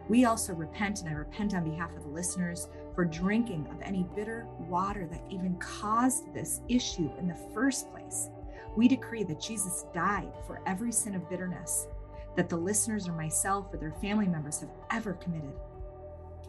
We 0.10 0.26
also 0.26 0.54
repent, 0.54 1.02
and 1.02 1.10
I 1.10 1.14
repent 1.14 1.54
on 1.54 1.70
behalf 1.70 1.96
of 1.96 2.04
the 2.04 2.10
listeners 2.10 2.68
for 2.96 3.06
drinking 3.06 3.68
of 3.72 3.82
any 3.82 4.06
bitter 4.16 4.48
water 4.68 5.08
that 5.12 5.24
even 5.30 5.56
caused 5.58 6.34
this 6.34 6.62
issue 6.68 7.12
in 7.20 7.28
the 7.28 7.40
first 7.54 7.92
place. 7.92 8.30
We 8.76 8.88
decree 8.88 9.24
that 9.24 9.40
Jesus 9.40 9.86
died 9.94 10.32
for 10.48 10.62
every 10.66 10.92
sin 10.92 11.16
of 11.16 11.30
bitterness 11.30 11.88
that 12.36 12.50
the 12.50 12.58
listeners 12.58 13.08
or 13.08 13.14
myself 13.14 13.68
or 13.74 13.78
their 13.78 13.96
family 14.02 14.28
members 14.28 14.60
have 14.60 14.70
ever 14.92 15.14
committed. 15.14 15.54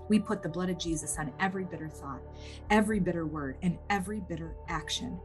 We 0.08 0.18
put 0.18 0.42
the 0.42 0.48
blood 0.48 0.70
of 0.70 0.78
Jesus 0.78 1.18
on 1.18 1.32
every 1.38 1.64
bitter 1.64 1.88
thought, 1.88 2.20
every 2.68 2.98
bitter 2.98 3.26
word, 3.26 3.56
and 3.62 3.78
every 3.88 4.20
bitter 4.20 4.56
action. 4.68 5.18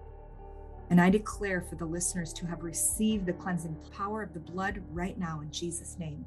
And 0.90 1.02
I 1.02 1.10
declare 1.10 1.62
for 1.62 1.76
the 1.76 1.86
listeners 1.86 2.32
to 2.34 2.46
have 2.46 2.62
received 2.62 3.26
the 3.26 3.34
cleansing 3.34 3.76
power 3.92 4.22
of 4.22 4.34
the 4.34 4.40
blood 4.40 4.84
right 4.92 5.18
now 5.18 5.42
in 5.42 5.52
Jesus' 5.52 5.98
name. 5.98 6.24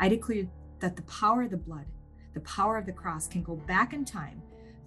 I 0.00 0.08
declare 0.08 0.46
that 0.80 0.96
the 0.96 1.02
power 1.02 1.42
of 1.42 1.50
the 1.50 1.56
blood, 1.56 1.86
the 2.34 2.40
power 2.40 2.76
of 2.76 2.86
the 2.86 2.92
cross, 2.92 3.28
can 3.28 3.42
go 3.42 3.54
back 3.54 3.92
in 3.92 4.04
time 4.04 4.42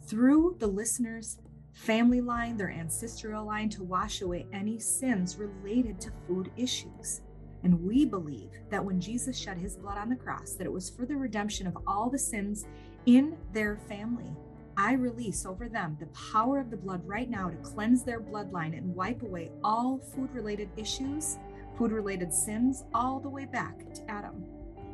through 0.05 0.57
the 0.59 0.67
listeners' 0.67 1.37
family 1.71 2.19
line, 2.19 2.57
their 2.57 2.71
ancestral 2.71 3.45
line, 3.45 3.69
to 3.69 3.83
wash 3.83 4.21
away 4.21 4.45
any 4.51 4.79
sins 4.79 5.37
related 5.37 6.01
to 6.01 6.11
food 6.27 6.51
issues. 6.57 7.21
And 7.63 7.81
we 7.81 8.05
believe 8.05 8.51
that 8.69 8.83
when 8.83 8.99
Jesus 8.99 9.37
shed 9.37 9.57
his 9.57 9.77
blood 9.77 9.97
on 9.97 10.09
the 10.09 10.15
cross, 10.15 10.53
that 10.53 10.65
it 10.65 10.71
was 10.71 10.89
for 10.89 11.05
the 11.05 11.15
redemption 11.15 11.65
of 11.67 11.77
all 11.87 12.09
the 12.09 12.19
sins 12.19 12.65
in 13.05 13.37
their 13.53 13.77
family. 13.87 14.35
I 14.75 14.93
release 14.93 15.45
over 15.45 15.69
them 15.69 15.97
the 15.99 16.07
power 16.07 16.59
of 16.59 16.71
the 16.71 16.77
blood 16.77 17.05
right 17.05 17.29
now 17.29 17.49
to 17.49 17.55
cleanse 17.57 18.03
their 18.03 18.19
bloodline 18.19 18.75
and 18.77 18.95
wipe 18.95 19.21
away 19.21 19.51
all 19.63 19.99
food 19.99 20.31
related 20.33 20.69
issues, 20.77 21.37
food 21.77 21.91
related 21.91 22.33
sins, 22.33 22.83
all 22.93 23.19
the 23.19 23.29
way 23.29 23.45
back 23.45 23.93
to 23.93 24.11
Adam. 24.11 24.43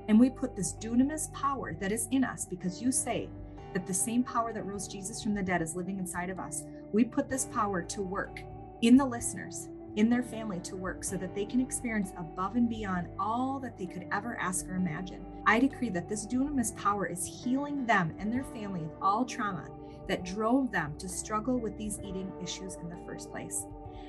And 0.09 0.19
we 0.19 0.29
put 0.29 0.55
this 0.55 0.73
dunamis 0.73 1.31
power 1.33 1.75
that 1.79 1.91
is 1.91 2.07
in 2.11 2.23
us 2.23 2.45
because 2.45 2.81
you 2.81 2.91
say 2.91 3.29
that 3.73 3.87
the 3.87 3.93
same 3.93 4.23
power 4.23 4.51
that 4.51 4.65
rose 4.65 4.87
Jesus 4.87 5.23
from 5.23 5.33
the 5.33 5.43
dead 5.43 5.61
is 5.61 5.75
living 5.75 5.99
inside 5.99 6.29
of 6.29 6.39
us. 6.39 6.63
We 6.91 7.05
put 7.05 7.29
this 7.29 7.45
power 7.45 7.81
to 7.83 8.01
work 8.01 8.41
in 8.81 8.97
the 8.97 9.05
listeners 9.05 9.69
in 9.95 10.09
their 10.09 10.23
family 10.23 10.59
to 10.61 10.75
work 10.75 11.03
so 11.03 11.17
that 11.17 11.33
they 11.33 11.45
can 11.45 11.59
experience 11.59 12.11
above 12.17 12.55
and 12.55 12.69
beyond 12.69 13.07
all 13.19 13.59
that 13.59 13.77
they 13.77 13.85
could 13.85 14.07
ever 14.11 14.37
ask 14.39 14.67
or 14.67 14.75
imagine. 14.75 15.25
I 15.45 15.59
decree 15.59 15.89
that 15.89 16.07
this 16.07 16.25
dunamis 16.25 16.75
power 16.77 17.05
is 17.05 17.25
healing 17.25 17.85
them 17.85 18.13
and 18.19 18.31
their 18.31 18.43
family 18.43 18.83
of 18.83 18.91
all 19.01 19.25
trauma 19.25 19.67
that 20.07 20.25
drove 20.25 20.71
them 20.71 20.95
to 20.97 21.07
struggle 21.07 21.59
with 21.59 21.77
these 21.77 21.99
eating 21.99 22.31
issues 22.41 22.75
in 22.75 22.89
the 22.89 22.99
first 23.05 23.31
place. 23.31 23.65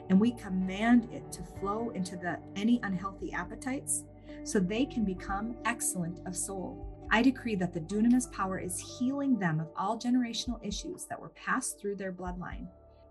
And 0.08 0.18
we 0.18 0.32
command 0.32 1.08
it 1.12 1.30
to 1.32 1.42
flow 1.42 1.90
into 1.90 2.16
the 2.16 2.38
any 2.56 2.80
unhealthy 2.82 3.32
appetites 3.32 4.04
so 4.44 4.58
they 4.58 4.84
can 4.84 5.04
become 5.04 5.56
excellent 5.64 6.26
of 6.26 6.36
soul. 6.36 6.86
I 7.12 7.22
decree 7.22 7.54
that 7.56 7.72
the 7.72 7.80
dunamis 7.80 8.30
power 8.32 8.58
is 8.58 8.98
healing 8.98 9.38
them 9.38 9.60
of 9.60 9.68
all 9.76 9.98
generational 9.98 10.64
issues 10.64 11.06
that 11.06 11.20
were 11.20 11.30
passed 11.30 11.80
through 11.80 11.96
their 11.96 12.12
bloodline. 12.12 12.66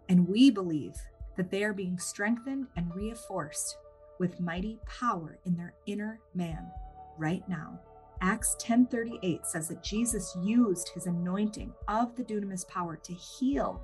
And 0.07 0.27
we 0.27 0.49
believe 0.49 0.95
that 1.35 1.51
they 1.51 1.63
are 1.63 1.73
being 1.73 1.97
strengthened 1.97 2.67
and 2.75 2.93
reinforced 2.93 3.77
with 4.19 4.39
mighty 4.39 4.79
power 4.85 5.39
in 5.45 5.55
their 5.55 5.73
inner 5.85 6.19
man 6.35 6.69
right 7.17 7.47
now. 7.47 7.79
Acts 8.21 8.55
10:38 8.59 9.45
says 9.45 9.69
that 9.69 9.81
Jesus 9.81 10.35
used 10.41 10.89
his 10.89 11.07
anointing 11.07 11.73
of 11.87 12.15
the 12.15 12.23
dunamis 12.23 12.67
power 12.67 12.97
to 12.97 13.13
heal 13.13 13.81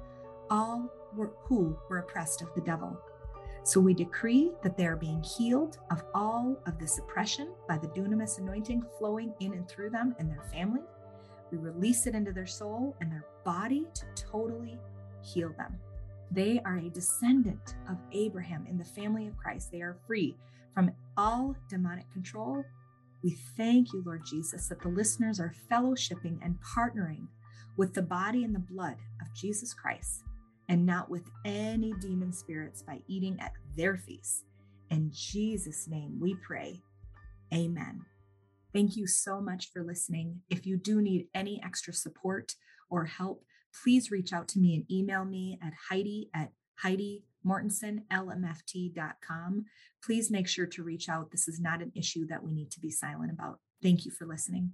all 0.50 0.92
who 1.16 1.78
were 1.90 2.00
oppressed 2.00 2.42
of 2.42 2.54
the 2.54 2.62
devil. 2.62 3.00
So 3.64 3.80
we 3.80 3.94
decree 3.94 4.52
that 4.62 4.78
they 4.78 4.86
are 4.86 4.98
being 4.98 5.24
healed 5.24 5.80
of 5.90 6.04
all 6.14 6.58
of 6.68 6.78
this 6.78 7.00
oppression 7.00 7.54
by 7.68 7.78
the 7.78 7.88
dunamis 7.88 8.38
anointing 8.38 8.86
flowing 9.00 9.34
in 9.40 9.54
and 9.54 9.68
through 9.68 9.90
them 9.90 10.16
and 10.20 10.30
their 10.30 10.44
family. 10.52 10.84
We 11.52 11.58
release 11.58 12.06
it 12.06 12.14
into 12.14 12.32
their 12.34 12.46
soul 12.46 12.96
and 13.00 13.12
their 13.12 13.26
body 13.44 13.88
to 13.94 14.06
totally 14.16 14.78
heal 15.22 15.54
them. 15.58 15.80
They 16.36 16.60
are 16.66 16.78
a 16.78 16.90
descendant 16.90 17.76
of 17.90 17.98
Abraham 18.12 18.68
in 18.68 18.78
the 18.78 18.84
family 18.84 19.26
of 19.26 19.38
Christ. 19.38 19.72
They 19.72 19.82
are 19.82 19.98
free 20.06 20.36
from 20.74 20.92
all 21.16 21.56
demonic 21.70 22.12
control. 22.12 22.66
We 23.24 23.38
thank 23.56 23.94
you, 23.94 24.04
Lord 24.06 24.24
Jesus, 24.26 24.68
that 24.68 24.82
the 24.82 24.90
listeners 24.90 25.40
are 25.40 25.56
fellowshipping 25.72 26.40
and 26.44 26.58
partnering 26.76 27.28
with 27.78 27.94
the 27.94 28.02
body 28.02 28.44
and 28.44 28.54
the 28.54 28.60
blood 28.60 28.98
of 29.22 29.34
Jesus 29.34 29.74
Christ 29.74 30.24
and 30.68 30.86
not 30.86 31.10
with 31.10 31.24
any 31.46 31.94
demon 32.02 32.34
spirits 32.34 32.82
by 32.82 33.00
eating 33.08 33.40
at 33.40 33.54
their 33.78 33.96
feast. 33.96 34.44
In 34.90 35.12
Jesus' 35.14 35.88
name 35.88 36.20
we 36.20 36.36
pray. 36.46 36.82
Amen. 37.54 38.02
Thank 38.74 38.98
you 38.98 39.08
so 39.08 39.40
much 39.40 39.72
for 39.72 39.84
listening. 39.84 40.42
If 40.50 40.66
you 40.66 40.76
do 40.76 41.02
need 41.02 41.28
any 41.34 41.62
extra 41.64 41.94
support 41.94 42.56
or 42.90 43.06
help, 43.06 43.42
please 43.84 44.12
reach 44.12 44.34
out 44.34 44.48
to 44.50 44.60
me 44.60 44.76
and 44.76 44.92
email 44.92 45.26
me 45.26 45.58
at 45.62 45.74
Heidi 45.90 46.30
at 46.34 46.52
Heidi 46.78 47.24
mortensonlmft.com. 47.46 49.66
Please 50.04 50.32
make 50.32 50.48
sure 50.48 50.66
to 50.66 50.84
reach 50.84 51.10
out. 51.10 51.32
This 51.32 51.48
is 51.48 51.60
not 51.60 51.82
an 51.82 51.92
issue 51.96 52.26
that 52.28 52.44
we 52.44 52.54
need 52.54 52.72
to 52.72 52.80
be 52.80 52.90
silent 52.90 53.32
about. 53.32 53.60
Thank 53.82 54.06
you 54.06 54.12
for 54.12 54.26
listening. 54.26 54.72